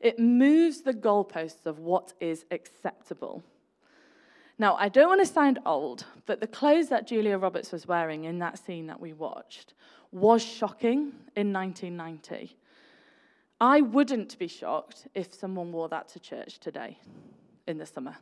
It 0.00 0.18
moves 0.18 0.82
the 0.82 0.92
goalposts 0.94 1.66
of 1.66 1.80
what 1.80 2.12
is 2.20 2.44
acceptable. 2.50 3.42
Now, 4.58 4.76
I 4.76 4.88
don't 4.88 5.08
want 5.08 5.20
to 5.20 5.26
sound 5.26 5.58
old, 5.66 6.04
but 6.26 6.40
the 6.40 6.46
clothes 6.46 6.88
that 6.88 7.06
Julia 7.06 7.38
Roberts 7.38 7.72
was 7.72 7.86
wearing 7.86 8.24
in 8.24 8.38
that 8.40 8.58
scene 8.58 8.86
that 8.86 9.00
we 9.00 9.12
watched 9.12 9.74
was 10.10 10.42
shocking 10.42 11.12
in 11.36 11.52
1990. 11.52 12.56
I 13.60 13.80
wouldn't 13.80 14.38
be 14.38 14.48
shocked 14.48 15.08
if 15.14 15.34
someone 15.34 15.72
wore 15.72 15.88
that 15.88 16.08
to 16.10 16.20
church 16.20 16.58
today 16.58 16.98
in 17.66 17.78
the 17.78 17.86
summer. 17.86 18.16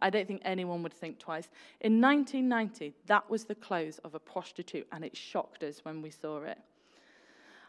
I 0.00 0.10
don't 0.10 0.26
think 0.26 0.42
anyone 0.44 0.82
would 0.82 0.94
think 0.94 1.18
twice. 1.18 1.48
In 1.80 2.00
1990, 2.00 2.94
that 3.06 3.28
was 3.28 3.44
the 3.44 3.54
clothes 3.54 3.98
of 3.98 4.14
a 4.14 4.18
prostitute, 4.18 4.86
and 4.92 5.04
it 5.04 5.16
shocked 5.16 5.62
us 5.62 5.84
when 5.84 6.00
we 6.00 6.10
saw 6.10 6.42
it. 6.42 6.58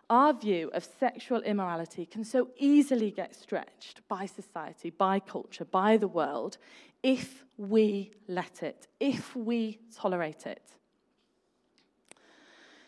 Our 0.09 0.33
view 0.33 0.71
of 0.73 0.87
sexual 0.99 1.41
immorality 1.41 2.05
can 2.05 2.23
so 2.23 2.49
easily 2.57 3.11
get 3.11 3.35
stretched 3.35 4.01
by 4.07 4.25
society, 4.25 4.89
by 4.89 5.19
culture, 5.19 5.65
by 5.65 5.97
the 5.97 6.07
world, 6.07 6.57
if 7.03 7.43
we 7.57 8.11
let 8.27 8.63
it, 8.63 8.87
if 8.99 9.35
we 9.35 9.79
tolerate 9.95 10.47
it. 10.47 10.63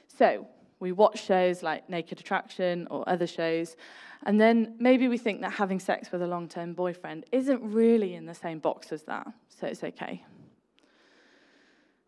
So, 0.08 0.47
we 0.82 0.91
watch 0.91 1.24
shows 1.24 1.63
like 1.63 1.89
Naked 1.89 2.20
Attraction 2.20 2.88
or 2.91 3.08
other 3.08 3.28
shows, 3.28 3.78
and 4.24 4.41
then 4.41 4.76
maybe 4.80 5.08
we 5.08 5.17
think 5.17 5.41
that 5.41 5.54
having 5.54 5.80
sex 5.80 6.12
with 6.12 6.22
a 6.22 6.28
long 6.28 6.50
term 6.50 6.74
boyfriend 6.74 7.26
isn't 7.32 7.62
really 7.63 8.15
in 8.15 8.26
the 8.26 8.36
same 8.36 8.60
box 8.60 8.91
as 8.91 9.04
that, 9.04 9.28
so 9.48 9.67
it's 9.67 9.84
okay. 9.84 10.26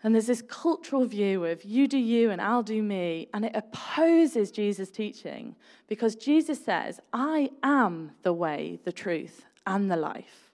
And 0.03 0.13
there's 0.13 0.27
this 0.27 0.41
cultural 0.41 1.05
view 1.05 1.45
of 1.45 1.63
you 1.63 1.87
do 1.87 1.97
you 1.97 2.29
and 2.29 2.41
I'll 2.41 2.63
do 2.63 2.83
me, 2.83 3.29
and 3.33 3.45
it 3.45 3.55
opposes 3.55 4.51
Jesus' 4.51 4.91
teaching 4.91 5.55
because 5.87 6.15
Jesus 6.15 6.63
says, 6.63 6.99
I 7.13 7.51
am 7.63 8.11
the 8.23 8.33
way, 8.33 8.79
the 8.83 8.91
truth, 8.91 9.45
and 9.65 9.89
the 9.89 9.95
life. 9.95 10.51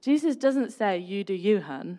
Jesus 0.00 0.36
doesn't 0.36 0.72
say, 0.72 0.98
You 0.98 1.24
do 1.24 1.34
you, 1.34 1.60
hun. 1.60 1.98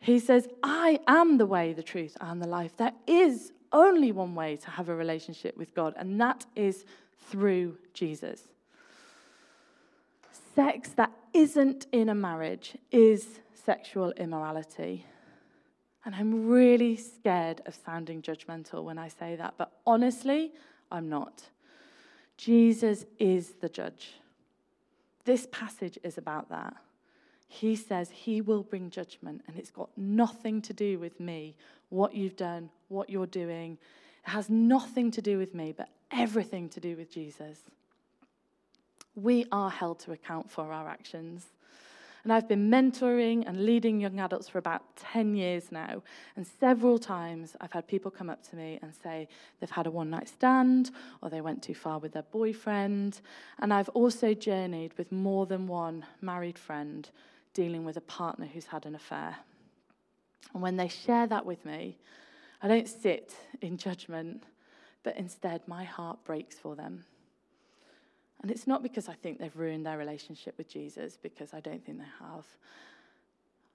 He 0.00 0.20
says, 0.20 0.46
I 0.62 1.00
am 1.08 1.38
the 1.38 1.46
way, 1.46 1.72
the 1.72 1.82
truth, 1.82 2.16
and 2.20 2.40
the 2.40 2.46
life. 2.46 2.76
There 2.76 2.92
is 3.06 3.52
only 3.72 4.12
one 4.12 4.34
way 4.34 4.56
to 4.56 4.70
have 4.70 4.88
a 4.88 4.94
relationship 4.94 5.56
with 5.56 5.74
God, 5.74 5.94
and 5.96 6.20
that 6.20 6.46
is 6.56 6.84
through 7.30 7.76
Jesus. 7.94 8.42
Sex 10.54 10.90
that 10.90 11.12
isn't 11.32 11.86
in 11.92 12.08
a 12.08 12.14
marriage 12.14 12.76
is 12.90 13.40
sexual 13.52 14.12
immorality. 14.12 15.06
And 16.04 16.14
I'm 16.14 16.48
really 16.48 16.96
scared 16.96 17.60
of 17.66 17.74
sounding 17.74 18.22
judgmental 18.22 18.82
when 18.82 18.98
I 18.98 19.08
say 19.08 19.36
that, 19.36 19.54
but 19.58 19.72
honestly, 19.86 20.52
I'm 20.90 21.08
not. 21.08 21.42
Jesus 22.36 23.04
is 23.18 23.54
the 23.60 23.68
judge. 23.68 24.14
This 25.24 25.46
passage 25.52 25.98
is 26.02 26.16
about 26.16 26.48
that. 26.48 26.76
He 27.48 27.76
says 27.76 28.10
he 28.10 28.42
will 28.42 28.62
bring 28.62 28.90
judgment, 28.90 29.42
and 29.48 29.56
it's 29.56 29.70
got 29.70 29.88
nothing 29.96 30.60
to 30.62 30.74
do 30.74 30.98
with 30.98 31.18
me, 31.18 31.56
what 31.88 32.14
you've 32.14 32.36
done, 32.36 32.68
what 32.88 33.08
you're 33.08 33.26
doing. 33.26 33.78
It 34.26 34.30
has 34.30 34.50
nothing 34.50 35.10
to 35.12 35.22
do 35.22 35.38
with 35.38 35.54
me, 35.54 35.72
but 35.76 35.88
everything 36.12 36.68
to 36.70 36.80
do 36.80 36.94
with 36.94 37.10
Jesus. 37.10 37.60
We 39.14 39.46
are 39.50 39.70
held 39.70 39.98
to 40.00 40.12
account 40.12 40.50
for 40.50 40.72
our 40.72 40.88
actions. 40.88 41.46
And 42.22 42.32
I've 42.32 42.48
been 42.48 42.68
mentoring 42.68 43.44
and 43.46 43.64
leading 43.64 44.00
young 44.00 44.20
adults 44.20 44.48
for 44.48 44.58
about 44.58 44.82
10 44.96 45.34
years 45.34 45.72
now. 45.72 46.02
And 46.36 46.46
several 46.60 46.98
times 46.98 47.56
I've 47.60 47.72
had 47.72 47.86
people 47.86 48.10
come 48.10 48.28
up 48.28 48.46
to 48.50 48.56
me 48.56 48.78
and 48.82 48.92
say 49.02 49.28
they've 49.58 49.70
had 49.70 49.86
a 49.86 49.90
one 49.90 50.10
night 50.10 50.28
stand 50.28 50.90
or 51.22 51.30
they 51.30 51.40
went 51.40 51.62
too 51.62 51.74
far 51.74 51.98
with 51.98 52.12
their 52.12 52.24
boyfriend. 52.24 53.20
And 53.60 53.72
I've 53.72 53.88
also 53.90 54.34
journeyed 54.34 54.92
with 54.98 55.10
more 55.10 55.46
than 55.46 55.66
one 55.66 56.04
married 56.20 56.58
friend 56.58 57.08
dealing 57.58 57.84
with 57.84 57.96
a 57.96 58.02
partner 58.02 58.46
who's 58.46 58.66
had 58.66 58.86
an 58.86 58.94
affair. 58.94 59.34
And 60.54 60.62
when 60.62 60.76
they 60.76 60.86
share 60.86 61.26
that 61.26 61.44
with 61.44 61.64
me, 61.64 61.98
I 62.62 62.68
don't 62.68 62.86
sit 62.86 63.34
in 63.60 63.76
judgment, 63.76 64.44
but 65.02 65.16
instead 65.16 65.66
my 65.66 65.82
heart 65.82 66.22
breaks 66.22 66.54
for 66.54 66.76
them. 66.76 67.04
And 68.40 68.52
it's 68.52 68.68
not 68.68 68.84
because 68.84 69.08
I 69.08 69.14
think 69.14 69.40
they've 69.40 69.56
ruined 69.56 69.84
their 69.84 69.98
relationship 69.98 70.56
with 70.56 70.68
Jesus, 70.68 71.18
because 71.20 71.52
I 71.52 71.58
don't 71.58 71.84
think 71.84 71.98
they 71.98 72.12
have. 72.20 72.46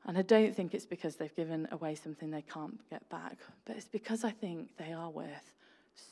And 0.05 0.17
I 0.17 0.21
don't 0.21 0.55
think 0.55 0.73
it's 0.73 0.85
because 0.85 1.17
they've 1.17 1.35
given 1.35 1.67
away 1.73 1.95
something 1.95 2.31
they 2.31 2.41
can't 2.41 2.79
get 2.89 3.09
back, 3.09 3.35
but 3.65 3.75
it's 3.75 3.89
because 3.89 4.23
I 4.23 4.31
think 4.31 4.77
they 4.77 4.93
are 4.93 5.09
worth 5.09 5.51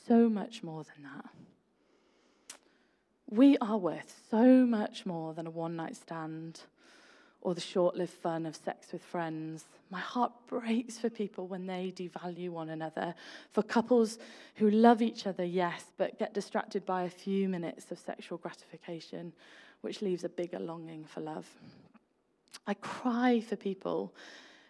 so 0.06 0.28
much 0.28 0.62
more 0.62 0.84
than 0.84 1.04
that. 1.04 1.24
We 3.30 3.56
are 3.62 3.78
worth 3.78 4.14
so 4.30 4.66
much 4.66 5.06
more 5.06 5.32
than 5.32 5.46
a 5.46 5.50
one 5.50 5.74
night 5.74 5.96
stand 5.96 6.60
or 7.42 7.54
the 7.54 7.60
short 7.60 7.96
lived 7.96 8.12
fun 8.12 8.46
of 8.46 8.56
sex 8.56 8.92
with 8.92 9.02
friends. 9.02 9.66
My 9.90 9.98
heart 9.98 10.32
breaks 10.46 10.96
for 10.98 11.10
people 11.10 11.46
when 11.48 11.66
they 11.66 11.92
devalue 11.94 12.50
one 12.50 12.70
another. 12.70 13.14
For 13.50 13.62
couples 13.62 14.18
who 14.54 14.70
love 14.70 15.02
each 15.02 15.26
other, 15.26 15.44
yes, 15.44 15.84
but 15.98 16.18
get 16.18 16.32
distracted 16.32 16.86
by 16.86 17.02
a 17.02 17.10
few 17.10 17.48
minutes 17.48 17.90
of 17.90 17.98
sexual 17.98 18.38
gratification, 18.38 19.32
which 19.80 20.00
leaves 20.02 20.24
a 20.24 20.28
bigger 20.28 20.60
longing 20.60 21.04
for 21.04 21.20
love. 21.20 21.46
I 22.66 22.74
cry 22.74 23.40
for 23.40 23.56
people 23.56 24.14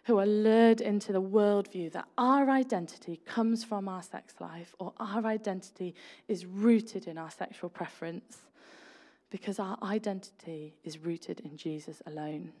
who 0.05 0.19
are 0.19 0.25
lured 0.25 0.81
into 0.81 1.13
the 1.13 1.21
worldview 1.21 1.91
that 1.93 2.07
our 2.17 2.49
identity 2.49 3.21
comes 3.25 3.63
from 3.63 3.87
our 3.87 4.03
sex 4.03 4.33
life 4.39 4.75
or 4.79 4.93
our 4.97 5.25
identity 5.25 5.95
is 6.27 6.45
rooted 6.45 7.07
in 7.07 7.17
our 7.17 7.31
sexual 7.31 7.69
preference 7.69 8.39
because 9.33 9.57
our 9.57 9.79
identity 9.81 10.75
is 10.83 10.99
rooted 10.99 11.39
in 11.39 11.57
Jesus 11.57 12.03
alone. 12.05 12.51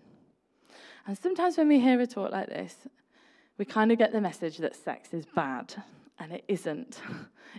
And 1.05 1.15
sometimes 1.15 1.55
when 1.55 1.67
we 1.67 1.79
hear 1.79 2.01
a 2.01 2.07
talk 2.07 2.31
like 2.31 2.49
this, 2.49 2.75
we 3.59 3.63
kind 3.63 3.91
of 3.91 3.99
get 3.99 4.11
the 4.11 4.19
message 4.19 4.57
that 4.57 4.75
sex 4.75 5.13
is 5.13 5.27
bad, 5.27 5.75
and 6.19 6.33
it 6.33 6.43
isn't. 6.49 6.99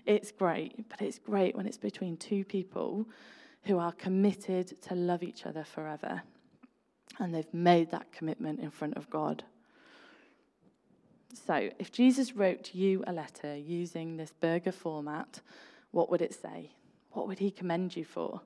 It's 0.06 0.32
great, 0.32 0.88
but 0.88 1.00
it's 1.00 1.20
great 1.20 1.54
when 1.54 1.68
it's 1.68 1.78
between 1.78 2.16
two 2.16 2.44
people 2.44 3.06
who 3.62 3.78
are 3.78 3.92
committed 3.92 4.82
to 4.82 4.96
love 4.96 5.22
each 5.22 5.46
other 5.46 5.62
forever. 5.62 6.22
And 7.20 7.32
they've 7.32 7.54
made 7.54 7.92
that 7.92 8.10
commitment 8.10 8.58
in 8.58 8.72
front 8.72 8.96
of 8.96 9.08
God. 9.08 9.44
So, 11.46 11.70
if 11.78 11.92
Jesus 11.92 12.34
wrote 12.34 12.74
you 12.74 13.04
a 13.06 13.12
letter 13.12 13.54
using 13.54 14.16
this 14.16 14.32
burger 14.32 14.72
format, 14.72 15.40
what 15.92 16.10
would 16.10 16.22
it 16.22 16.34
say? 16.34 16.72
What 17.12 17.28
would 17.28 17.38
he 17.38 17.52
commend 17.52 17.94
you 17.94 18.04
for? 18.04 18.40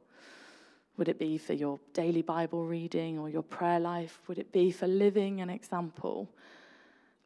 Would 0.99 1.09
it 1.09 1.19
be 1.19 1.39
for 1.39 1.53
your 1.53 1.79
daily 1.95 2.23
Bible 2.23 2.67
reading 2.67 3.21
or 3.21 3.31
your 3.31 3.43
prayer 3.43 3.79
life? 3.79 4.21
Would 4.27 4.39
it 4.39 4.51
be 4.51 4.73
for 4.73 4.89
living 4.89 5.41
an 5.41 5.49
example 5.49 6.29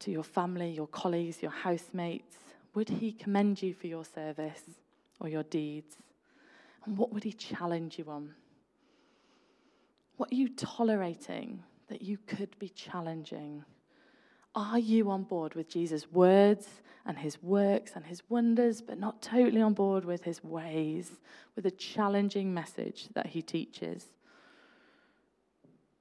to 0.00 0.10
your 0.10 0.22
family, 0.22 0.70
your 0.70 0.86
colleagues, 0.86 1.40
your 1.40 1.50
housemates? 1.50 2.36
Would 2.74 2.90
he 2.90 3.12
commend 3.12 3.62
you 3.62 3.72
for 3.72 3.86
your 3.86 4.04
service 4.04 4.62
or 5.20 5.28
your 5.30 5.42
deeds? 5.44 5.96
And 6.84 6.98
what 6.98 7.14
would 7.14 7.24
he 7.24 7.32
challenge 7.32 7.98
you 7.98 8.04
on? 8.08 8.34
What 10.18 10.30
are 10.30 10.36
you 10.36 10.50
tolerating 10.50 11.62
that 11.88 12.02
you 12.02 12.18
could 12.26 12.58
be 12.58 12.68
challenging? 12.68 13.64
Are 14.54 14.78
you 14.78 15.10
on 15.10 15.22
board 15.22 15.54
with 15.54 15.68
Jesus' 15.68 16.10
words 16.10 16.68
and 17.06 17.18
his 17.18 17.42
works 17.42 17.92
and 17.94 18.04
his 18.04 18.22
wonders, 18.28 18.82
but 18.82 18.98
not 18.98 19.22
totally 19.22 19.62
on 19.62 19.72
board 19.72 20.04
with 20.04 20.24
his 20.24 20.44
ways, 20.44 21.12
with 21.56 21.64
the 21.64 21.70
challenging 21.70 22.52
message 22.52 23.08
that 23.14 23.26
he 23.26 23.42
teaches? 23.42 24.06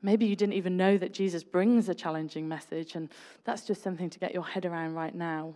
Maybe 0.02 0.26
you 0.26 0.36
didn't 0.36 0.54
even 0.54 0.78
know 0.78 0.98
that 0.98 1.14
Jesus 1.14 1.44
brings 1.44 1.88
a 1.88 1.96
challenging 1.96 2.48
message, 2.48 2.96
and 2.96 3.10
that's 3.44 3.66
just 3.66 3.84
something 3.84 4.10
to 4.10 4.20
get 4.20 4.34
your 4.34 4.46
head 4.46 4.66
around 4.66 4.96
right 4.96 5.14
now. 5.14 5.54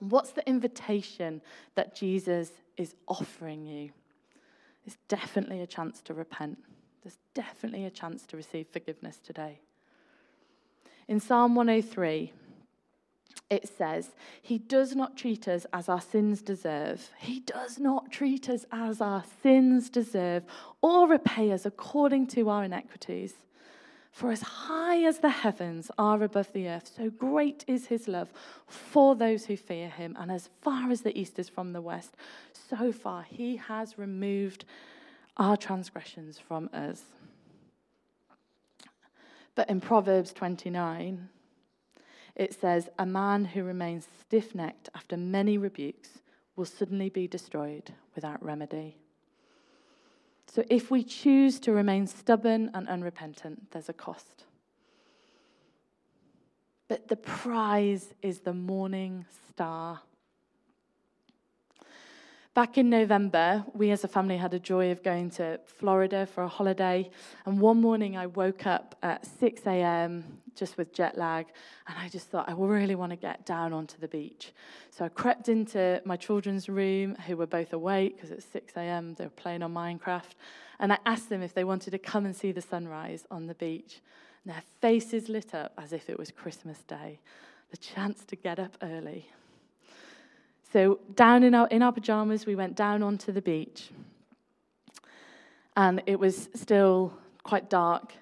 What's 0.00 0.32
the 0.32 0.46
invitation 0.48 1.40
that 1.76 1.94
Jesus 1.94 2.50
is 2.76 2.94
offering 3.06 3.66
you? 3.66 3.90
It's 4.86 4.98
definitely 5.08 5.60
a 5.60 5.66
chance 5.66 6.00
to 6.02 6.14
repent. 6.14 6.58
There's 7.02 7.18
definitely 7.34 7.84
a 7.84 7.90
chance 7.90 8.26
to 8.26 8.36
receive 8.36 8.66
forgiveness 8.68 9.18
today. 9.18 9.60
In 11.08 11.20
Psalm 11.20 11.54
103, 11.54 12.32
it 13.50 13.66
says, 13.66 14.10
He 14.42 14.58
does 14.58 14.94
not 14.94 15.16
treat 15.16 15.48
us 15.48 15.66
as 15.72 15.88
our 15.88 16.02
sins 16.02 16.42
deserve. 16.42 17.10
He 17.18 17.40
does 17.40 17.78
not 17.78 18.12
treat 18.12 18.50
us 18.50 18.66
as 18.70 19.00
our 19.00 19.24
sins 19.42 19.88
deserve 19.88 20.44
or 20.82 21.08
repay 21.08 21.50
us 21.50 21.64
according 21.64 22.26
to 22.28 22.50
our 22.50 22.62
inequities. 22.64 23.34
For 24.10 24.32
as 24.32 24.42
high 24.42 25.04
as 25.04 25.20
the 25.20 25.30
heavens 25.30 25.90
are 25.96 26.22
above 26.22 26.52
the 26.52 26.68
earth, 26.68 26.90
so 26.96 27.08
great 27.08 27.64
is 27.66 27.86
his 27.86 28.08
love 28.08 28.30
for 28.66 29.14
those 29.14 29.46
who 29.46 29.56
fear 29.56 29.88
him. 29.88 30.16
And 30.18 30.30
as 30.30 30.50
far 30.60 30.90
as 30.90 31.02
the 31.02 31.18
east 31.18 31.38
is 31.38 31.48
from 31.48 31.72
the 31.72 31.80
west, 31.80 32.16
so 32.52 32.92
far 32.92 33.22
he 33.22 33.56
has 33.56 33.98
removed 33.98 34.64
our 35.36 35.56
transgressions 35.56 36.38
from 36.38 36.68
us. 36.72 37.02
But 39.58 39.70
in 39.70 39.80
Proverbs 39.80 40.32
29, 40.34 41.30
it 42.36 42.54
says, 42.54 42.88
A 42.96 43.04
man 43.04 43.44
who 43.44 43.64
remains 43.64 44.06
stiff 44.20 44.54
necked 44.54 44.88
after 44.94 45.16
many 45.16 45.58
rebukes 45.58 46.10
will 46.54 46.64
suddenly 46.64 47.08
be 47.08 47.26
destroyed 47.26 47.92
without 48.14 48.40
remedy. 48.40 48.98
So 50.46 50.62
if 50.70 50.92
we 50.92 51.02
choose 51.02 51.58
to 51.58 51.72
remain 51.72 52.06
stubborn 52.06 52.70
and 52.72 52.86
unrepentant, 52.86 53.72
there's 53.72 53.88
a 53.88 53.92
cost. 53.92 54.44
But 56.86 57.08
the 57.08 57.16
prize 57.16 58.14
is 58.22 58.38
the 58.38 58.54
morning 58.54 59.26
star 59.48 60.02
Back 62.54 62.76
in 62.76 62.90
November, 62.90 63.64
we 63.72 63.92
as 63.92 64.02
a 64.02 64.08
family 64.08 64.36
had 64.36 64.52
a 64.52 64.58
joy 64.58 64.90
of 64.90 65.04
going 65.04 65.30
to 65.32 65.60
Florida 65.64 66.26
for 66.26 66.42
a 66.42 66.48
holiday. 66.48 67.08
And 67.46 67.60
one 67.60 67.80
morning 67.80 68.16
I 68.16 68.26
woke 68.26 68.66
up 68.66 68.96
at 69.00 69.24
6 69.24 69.62
a.m. 69.66 70.38
just 70.56 70.76
with 70.76 70.92
jet 70.92 71.16
lag, 71.16 71.46
and 71.86 71.96
I 71.96 72.08
just 72.08 72.28
thought, 72.30 72.48
I 72.48 72.54
really 72.54 72.96
want 72.96 73.10
to 73.10 73.16
get 73.16 73.46
down 73.46 73.72
onto 73.72 73.96
the 73.98 74.08
beach. 74.08 74.52
So 74.90 75.04
I 75.04 75.08
crept 75.08 75.48
into 75.48 76.02
my 76.04 76.16
children's 76.16 76.68
room, 76.68 77.14
who 77.26 77.36
were 77.36 77.46
both 77.46 77.72
awake 77.72 78.16
because 78.16 78.32
it's 78.32 78.46
6 78.46 78.72
a.m., 78.76 79.14
they 79.14 79.24
were 79.24 79.30
playing 79.30 79.62
on 79.62 79.72
Minecraft. 79.72 80.34
And 80.80 80.92
I 80.92 80.98
asked 81.06 81.28
them 81.28 81.42
if 81.42 81.54
they 81.54 81.64
wanted 81.64 81.90
to 81.92 81.98
come 81.98 82.24
and 82.24 82.34
see 82.34 82.50
the 82.50 82.62
sunrise 82.62 83.24
on 83.30 83.46
the 83.46 83.54
beach. 83.54 84.00
And 84.44 84.54
their 84.54 84.62
faces 84.80 85.28
lit 85.28 85.54
up 85.54 85.74
as 85.78 85.92
if 85.92 86.10
it 86.10 86.18
was 86.18 86.32
Christmas 86.32 86.78
Day, 86.82 87.20
the 87.70 87.76
chance 87.76 88.24
to 88.24 88.34
get 88.34 88.58
up 88.58 88.76
early. 88.82 89.30
So, 90.72 91.00
down 91.14 91.44
in 91.44 91.54
our, 91.54 91.66
in 91.68 91.82
our 91.82 91.92
pajamas, 91.92 92.44
we 92.44 92.54
went 92.54 92.76
down 92.76 93.02
onto 93.02 93.32
the 93.32 93.40
beach. 93.40 93.90
And 95.76 96.02
it 96.06 96.18
was 96.18 96.48
still 96.54 97.14
quite 97.42 97.70
dark. 97.70 98.12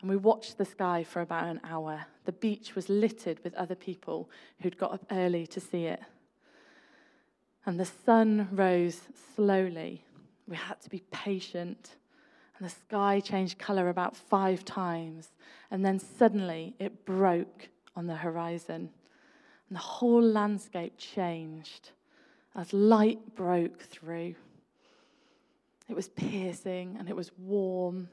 And 0.00 0.10
we 0.10 0.16
watched 0.16 0.58
the 0.58 0.64
sky 0.64 1.04
for 1.04 1.22
about 1.22 1.44
an 1.44 1.60
hour. 1.64 2.04
The 2.24 2.32
beach 2.32 2.74
was 2.74 2.88
littered 2.88 3.38
with 3.42 3.54
other 3.54 3.74
people 3.74 4.28
who'd 4.60 4.76
got 4.76 4.92
up 4.92 5.06
early 5.10 5.46
to 5.46 5.60
see 5.60 5.86
it. 5.86 6.02
And 7.64 7.80
the 7.80 7.86
sun 7.86 8.48
rose 8.52 9.00
slowly. 9.34 10.04
We 10.46 10.56
had 10.56 10.80
to 10.82 10.90
be 10.90 11.02
patient. 11.10 11.96
And 12.58 12.68
the 12.68 12.74
sky 12.74 13.20
changed 13.20 13.58
colour 13.58 13.88
about 13.88 14.16
five 14.16 14.64
times. 14.64 15.28
And 15.70 15.84
then 15.84 15.98
suddenly 15.98 16.74
it 16.78 17.06
broke 17.06 17.68
on 17.96 18.08
the 18.08 18.16
horizon. 18.16 18.90
And 19.72 19.78
the 19.78 19.84
whole 19.84 20.20
landscape 20.20 20.98
changed 20.98 21.92
as 22.54 22.74
light 22.74 23.34
broke 23.34 23.80
through. 23.80 24.34
It 25.88 25.96
was 25.96 26.08
piercing 26.08 26.96
and 26.98 27.08
it 27.08 27.16
was 27.16 27.30
warm, 27.38 28.10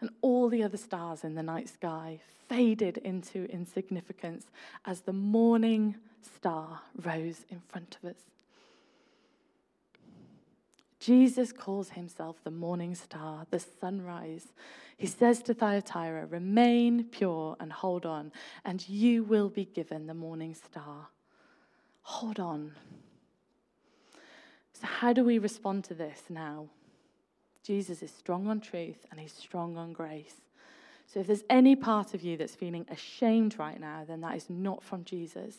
and 0.00 0.10
all 0.20 0.48
the 0.48 0.62
other 0.62 0.76
stars 0.76 1.24
in 1.24 1.34
the 1.34 1.42
night 1.42 1.68
sky 1.68 2.20
faded 2.48 2.98
into 2.98 3.50
insignificance 3.50 4.52
as 4.84 5.00
the 5.00 5.12
morning 5.12 5.96
star 6.22 6.80
rose 7.02 7.44
in 7.50 7.60
front 7.66 7.98
of 8.00 8.10
us. 8.10 8.22
Jesus 11.00 11.50
calls 11.50 11.90
himself 11.90 12.36
the 12.44 12.50
morning 12.50 12.94
star, 12.94 13.46
the 13.50 13.58
sunrise. 13.58 14.48
He 14.98 15.06
says 15.06 15.42
to 15.44 15.54
Thyatira, 15.54 16.26
Remain 16.26 17.04
pure 17.04 17.56
and 17.58 17.72
hold 17.72 18.04
on, 18.04 18.32
and 18.66 18.86
you 18.86 19.24
will 19.24 19.48
be 19.48 19.64
given 19.64 20.06
the 20.06 20.14
morning 20.14 20.54
star. 20.54 21.08
Hold 22.02 22.38
on. 22.38 22.72
So, 24.74 24.86
how 24.86 25.14
do 25.14 25.24
we 25.24 25.38
respond 25.38 25.84
to 25.84 25.94
this 25.94 26.24
now? 26.28 26.68
Jesus 27.62 28.02
is 28.02 28.12
strong 28.12 28.46
on 28.46 28.60
truth 28.60 29.06
and 29.10 29.20
he's 29.20 29.32
strong 29.32 29.76
on 29.78 29.92
grace. 29.92 30.40
So, 31.06 31.20
if 31.20 31.26
there's 31.26 31.44
any 31.48 31.76
part 31.76 32.12
of 32.12 32.22
you 32.22 32.36
that's 32.36 32.54
feeling 32.54 32.84
ashamed 32.90 33.58
right 33.58 33.80
now, 33.80 34.04
then 34.06 34.20
that 34.20 34.36
is 34.36 34.50
not 34.50 34.82
from 34.82 35.04
Jesus. 35.04 35.56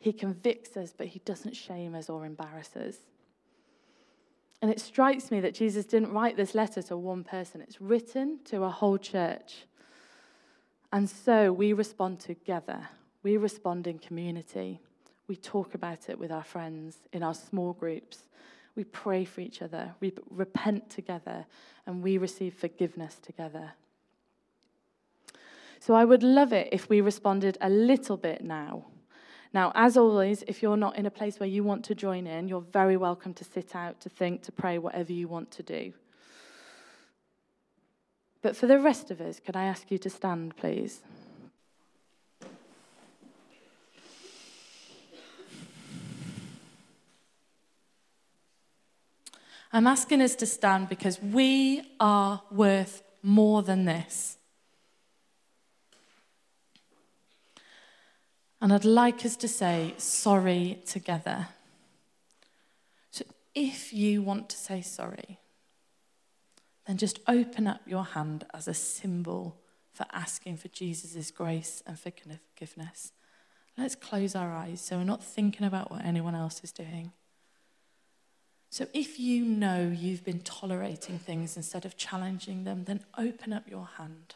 He 0.00 0.12
convicts 0.12 0.76
us, 0.76 0.92
but 0.96 1.08
he 1.08 1.20
doesn't 1.20 1.54
shame 1.54 1.94
us 1.94 2.10
or 2.10 2.26
embarrass 2.26 2.74
us. 2.74 2.96
And 4.60 4.70
it 4.70 4.80
strikes 4.80 5.30
me 5.30 5.40
that 5.40 5.54
Jesus 5.54 5.84
didn't 5.84 6.12
write 6.12 6.36
this 6.36 6.54
letter 6.54 6.82
to 6.82 6.96
one 6.96 7.24
person, 7.24 7.60
it's 7.60 7.80
written 7.80 8.40
to 8.46 8.64
a 8.64 8.70
whole 8.70 8.98
church. 8.98 9.66
And 10.92 11.08
so 11.08 11.52
we 11.52 11.72
respond 11.72 12.18
together, 12.20 12.88
we 13.22 13.36
respond 13.36 13.86
in 13.86 13.98
community. 13.98 14.80
We 15.28 15.36
talk 15.36 15.74
about 15.74 16.08
it 16.08 16.18
with 16.18 16.32
our 16.32 16.42
friends 16.42 16.96
in 17.12 17.22
our 17.22 17.34
small 17.34 17.74
groups. 17.74 18.28
We 18.74 18.84
pray 18.84 19.26
for 19.26 19.42
each 19.42 19.60
other, 19.60 19.94
we 20.00 20.12
repent 20.30 20.88
together, 20.88 21.44
and 21.86 22.02
we 22.02 22.16
receive 22.16 22.54
forgiveness 22.54 23.18
together. 23.20 23.72
So 25.80 25.94
I 25.94 26.04
would 26.04 26.22
love 26.22 26.52
it 26.52 26.68
if 26.72 26.88
we 26.88 27.00
responded 27.00 27.58
a 27.60 27.68
little 27.68 28.16
bit 28.16 28.42
now 28.42 28.86
now, 29.52 29.72
as 29.74 29.96
always, 29.96 30.44
if 30.46 30.62
you're 30.62 30.76
not 30.76 30.96
in 30.96 31.06
a 31.06 31.10
place 31.10 31.40
where 31.40 31.48
you 31.48 31.64
want 31.64 31.84
to 31.86 31.94
join 31.94 32.26
in, 32.26 32.48
you're 32.48 32.60
very 32.60 32.96
welcome 32.96 33.32
to 33.34 33.44
sit 33.44 33.74
out, 33.74 34.00
to 34.00 34.08
think, 34.08 34.42
to 34.42 34.52
pray, 34.52 34.78
whatever 34.78 35.12
you 35.12 35.26
want 35.26 35.50
to 35.52 35.62
do. 35.62 35.92
But 38.42 38.56
for 38.56 38.66
the 38.66 38.78
rest 38.78 39.10
of 39.10 39.20
us, 39.20 39.40
can 39.40 39.56
I 39.56 39.64
ask 39.64 39.90
you 39.90 39.98
to 39.98 40.10
stand, 40.10 40.56
please? 40.56 41.00
I'm 49.72 49.86
asking 49.86 50.22
us 50.22 50.34
to 50.36 50.46
stand 50.46 50.88
because 50.88 51.20
we 51.20 51.82
are 52.00 52.42
worth 52.50 53.02
more 53.22 53.62
than 53.62 53.84
this. 53.84 54.37
And 58.60 58.72
I'd 58.72 58.84
like 58.84 59.24
us 59.24 59.36
to 59.36 59.48
say 59.48 59.94
sorry 59.98 60.82
together. 60.84 61.48
So 63.10 63.24
if 63.54 63.92
you 63.92 64.22
want 64.22 64.48
to 64.50 64.56
say 64.56 64.82
sorry, 64.82 65.38
then 66.86 66.96
just 66.96 67.20
open 67.28 67.66
up 67.66 67.82
your 67.86 68.04
hand 68.04 68.46
as 68.52 68.66
a 68.66 68.74
symbol 68.74 69.56
for 69.92 70.06
asking 70.12 70.56
for 70.56 70.68
Jesus' 70.68 71.30
grace 71.30 71.82
and 71.86 71.98
forgiveness. 71.98 73.12
Let's 73.76 73.94
close 73.94 74.34
our 74.34 74.52
eyes 74.52 74.80
so 74.80 74.96
we're 74.96 75.04
not 75.04 75.22
thinking 75.22 75.66
about 75.66 75.90
what 75.90 76.04
anyone 76.04 76.34
else 76.34 76.60
is 76.64 76.72
doing. 76.72 77.12
So, 78.70 78.86
if 78.92 79.18
you 79.18 79.44
know 79.44 79.88
you've 79.88 80.24
been 80.24 80.40
tolerating 80.40 81.18
things 81.18 81.56
instead 81.56 81.86
of 81.86 81.96
challenging 81.96 82.64
them, 82.64 82.84
then 82.84 83.00
open 83.16 83.52
up 83.52 83.68
your 83.68 83.88
hand. 83.96 84.34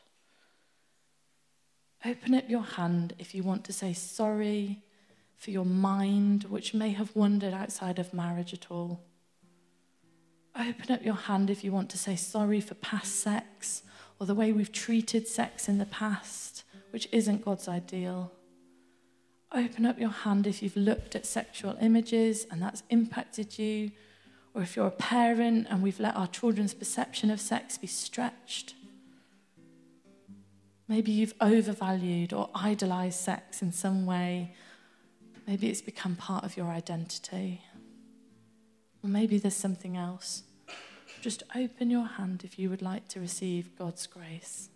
Open 2.04 2.34
up 2.34 2.48
your 2.48 2.62
hand 2.62 3.14
if 3.18 3.34
you 3.34 3.44
want 3.44 3.64
to 3.64 3.72
say 3.72 3.92
sorry 3.92 4.82
for 5.36 5.50
your 5.50 5.64
mind, 5.64 6.44
which 6.44 6.74
may 6.74 6.90
have 6.90 7.14
wandered 7.14 7.54
outside 7.54 7.98
of 7.98 8.12
marriage 8.12 8.52
at 8.52 8.70
all. 8.70 9.00
Open 10.58 10.94
up 10.94 11.04
your 11.04 11.14
hand 11.14 11.48
if 11.48 11.62
you 11.62 11.72
want 11.72 11.90
to 11.90 11.98
say 11.98 12.16
sorry 12.16 12.60
for 12.60 12.74
past 12.74 13.20
sex 13.20 13.82
or 14.18 14.26
the 14.26 14.34
way 14.34 14.52
we've 14.52 14.72
treated 14.72 15.26
sex 15.26 15.68
in 15.68 15.78
the 15.78 15.86
past, 15.86 16.64
which 16.90 17.08
isn't 17.12 17.44
God's 17.44 17.68
ideal. 17.68 18.32
Open 19.52 19.86
up 19.86 19.98
your 19.98 20.10
hand 20.10 20.46
if 20.46 20.62
you've 20.62 20.76
looked 20.76 21.14
at 21.14 21.26
sexual 21.26 21.76
images 21.80 22.46
and 22.50 22.60
that's 22.60 22.82
impacted 22.90 23.58
you, 23.58 23.90
or 24.54 24.62
if 24.62 24.76
you're 24.76 24.86
a 24.86 24.90
parent 24.90 25.66
and 25.70 25.82
we've 25.82 26.00
let 26.00 26.16
our 26.16 26.26
children's 26.26 26.74
perception 26.74 27.30
of 27.30 27.40
sex 27.40 27.78
be 27.78 27.86
stretched. 27.86 28.74
Maybe 30.92 31.10
you've 31.10 31.32
overvalued 31.40 32.34
or 32.34 32.50
idolized 32.54 33.18
sex 33.18 33.62
in 33.62 33.72
some 33.72 34.04
way. 34.04 34.52
Maybe 35.46 35.70
it's 35.70 35.80
become 35.80 36.16
part 36.16 36.44
of 36.44 36.54
your 36.54 36.66
identity. 36.66 37.62
Or 39.02 39.08
maybe 39.08 39.38
there's 39.38 39.56
something 39.56 39.96
else. 39.96 40.42
Just 41.22 41.44
open 41.56 41.88
your 41.88 42.04
hand 42.04 42.42
if 42.44 42.58
you 42.58 42.68
would 42.68 42.82
like 42.82 43.08
to 43.08 43.20
receive 43.20 43.74
God's 43.74 44.06
grace. 44.06 44.68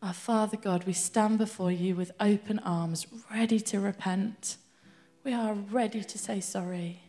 Our 0.00 0.12
Father 0.12 0.56
God, 0.56 0.84
we 0.84 0.92
stand 0.92 1.38
before 1.38 1.72
you 1.72 1.96
with 1.96 2.12
open 2.20 2.60
arms, 2.60 3.08
ready 3.34 3.58
to 3.58 3.80
repent. 3.80 4.58
We 5.24 5.32
are 5.32 5.54
ready 5.54 6.04
to 6.04 6.18
say 6.18 6.38
sorry. 6.38 7.01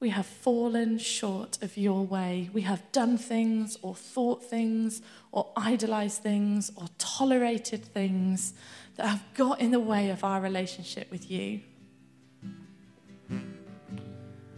We 0.00 0.10
have 0.10 0.26
fallen 0.26 0.98
short 0.98 1.60
of 1.60 1.76
your 1.76 2.04
way. 2.04 2.50
We 2.52 2.62
have 2.62 2.90
done 2.92 3.18
things 3.18 3.76
or 3.82 3.96
thought 3.96 4.44
things 4.44 5.02
or 5.32 5.50
idolized 5.56 6.22
things 6.22 6.70
or 6.76 6.86
tolerated 6.98 7.84
things 7.84 8.54
that 8.96 9.08
have 9.08 9.24
got 9.34 9.60
in 9.60 9.72
the 9.72 9.80
way 9.80 10.10
of 10.10 10.22
our 10.22 10.40
relationship 10.40 11.10
with 11.10 11.28
you. 11.28 11.60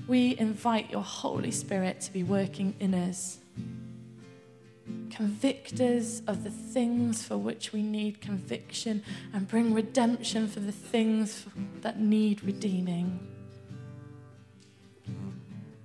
We 0.06 0.36
invite 0.38 0.90
your 0.90 1.04
Holy 1.04 1.52
Spirit 1.52 2.02
to 2.02 2.12
be 2.12 2.22
working 2.22 2.74
in 2.78 2.94
us. 2.94 3.38
Convict 5.08 5.80
us 5.80 6.20
of 6.26 6.44
the 6.44 6.50
things 6.50 7.22
for 7.22 7.38
which 7.38 7.72
we 7.72 7.82
need 7.82 8.20
conviction 8.20 9.02
and 9.32 9.48
bring 9.48 9.72
redemption 9.72 10.48
for 10.48 10.60
the 10.60 10.72
things 10.72 11.46
that 11.80 11.98
need 11.98 12.42
redeeming. 12.44 13.29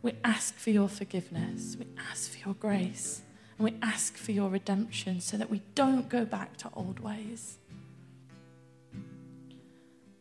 We 0.05 0.13
ask 0.23 0.53
for 0.53 0.69
your 0.69 0.87
forgiveness. 0.87 1.77
We 1.79 1.87
ask 2.11 2.29
for 2.29 2.37
your 2.37 2.53
grace. 2.53 3.23
And 3.57 3.65
we 3.65 3.73
ask 3.81 4.15
for 4.15 4.33
your 4.33 4.51
redemption 4.51 5.19
so 5.19 5.35
that 5.35 5.49
we 5.49 5.63
don't 5.73 6.07
go 6.09 6.25
back 6.25 6.57
to 6.57 6.69
old 6.75 6.99
ways. 6.99 7.57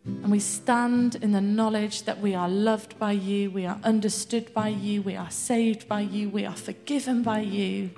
And 0.06 0.30
we 0.30 0.40
stand 0.40 1.16
in 1.16 1.32
the 1.32 1.42
knowledge 1.42 2.04
that 2.04 2.18
we 2.18 2.34
are 2.34 2.48
loved 2.48 2.98
by 2.98 3.12
you, 3.12 3.50
we 3.50 3.66
are 3.66 3.78
understood 3.84 4.54
by 4.54 4.68
you, 4.68 5.02
we 5.02 5.16
are 5.16 5.30
saved 5.30 5.86
by 5.86 6.00
you, 6.00 6.30
we 6.30 6.46
are 6.46 6.56
forgiven 6.56 7.22
by 7.22 7.40
you. 7.40 7.90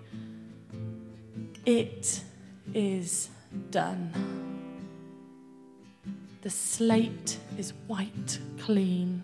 It 1.65 2.21
is 2.75 3.31
done. 3.71 4.11
The 6.43 6.51
slate 6.51 7.39
is 7.57 7.75
white 7.87 8.41
clean. 8.59 9.23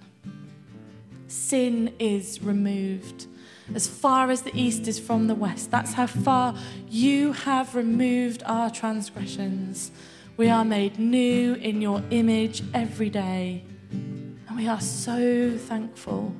Sin 1.32 1.94
is 1.98 2.42
removed. 2.42 3.26
As 3.74 3.88
far 3.88 4.30
as 4.30 4.42
the 4.42 4.54
east 4.54 4.86
is 4.86 4.98
from 4.98 5.28
the 5.28 5.34
west, 5.34 5.70
that's 5.70 5.94
how 5.94 6.06
far 6.06 6.54
you 6.90 7.32
have 7.32 7.74
removed 7.74 8.42
our 8.44 8.68
transgressions. 8.68 9.92
We 10.36 10.50
are 10.50 10.62
made 10.62 10.98
new 10.98 11.54
in 11.54 11.80
your 11.80 12.02
image 12.10 12.62
every 12.74 13.08
day. 13.08 13.64
And 13.90 14.56
we 14.56 14.68
are 14.68 14.82
so 14.82 15.56
thankful 15.56 16.34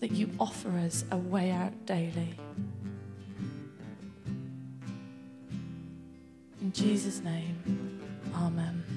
that 0.00 0.12
you 0.12 0.28
offer 0.38 0.68
us 0.80 1.06
a 1.10 1.16
way 1.16 1.50
out 1.50 1.86
daily. 1.86 2.38
In 6.60 6.72
Jesus' 6.72 7.20
name, 7.20 8.02
Amen. 8.34 8.93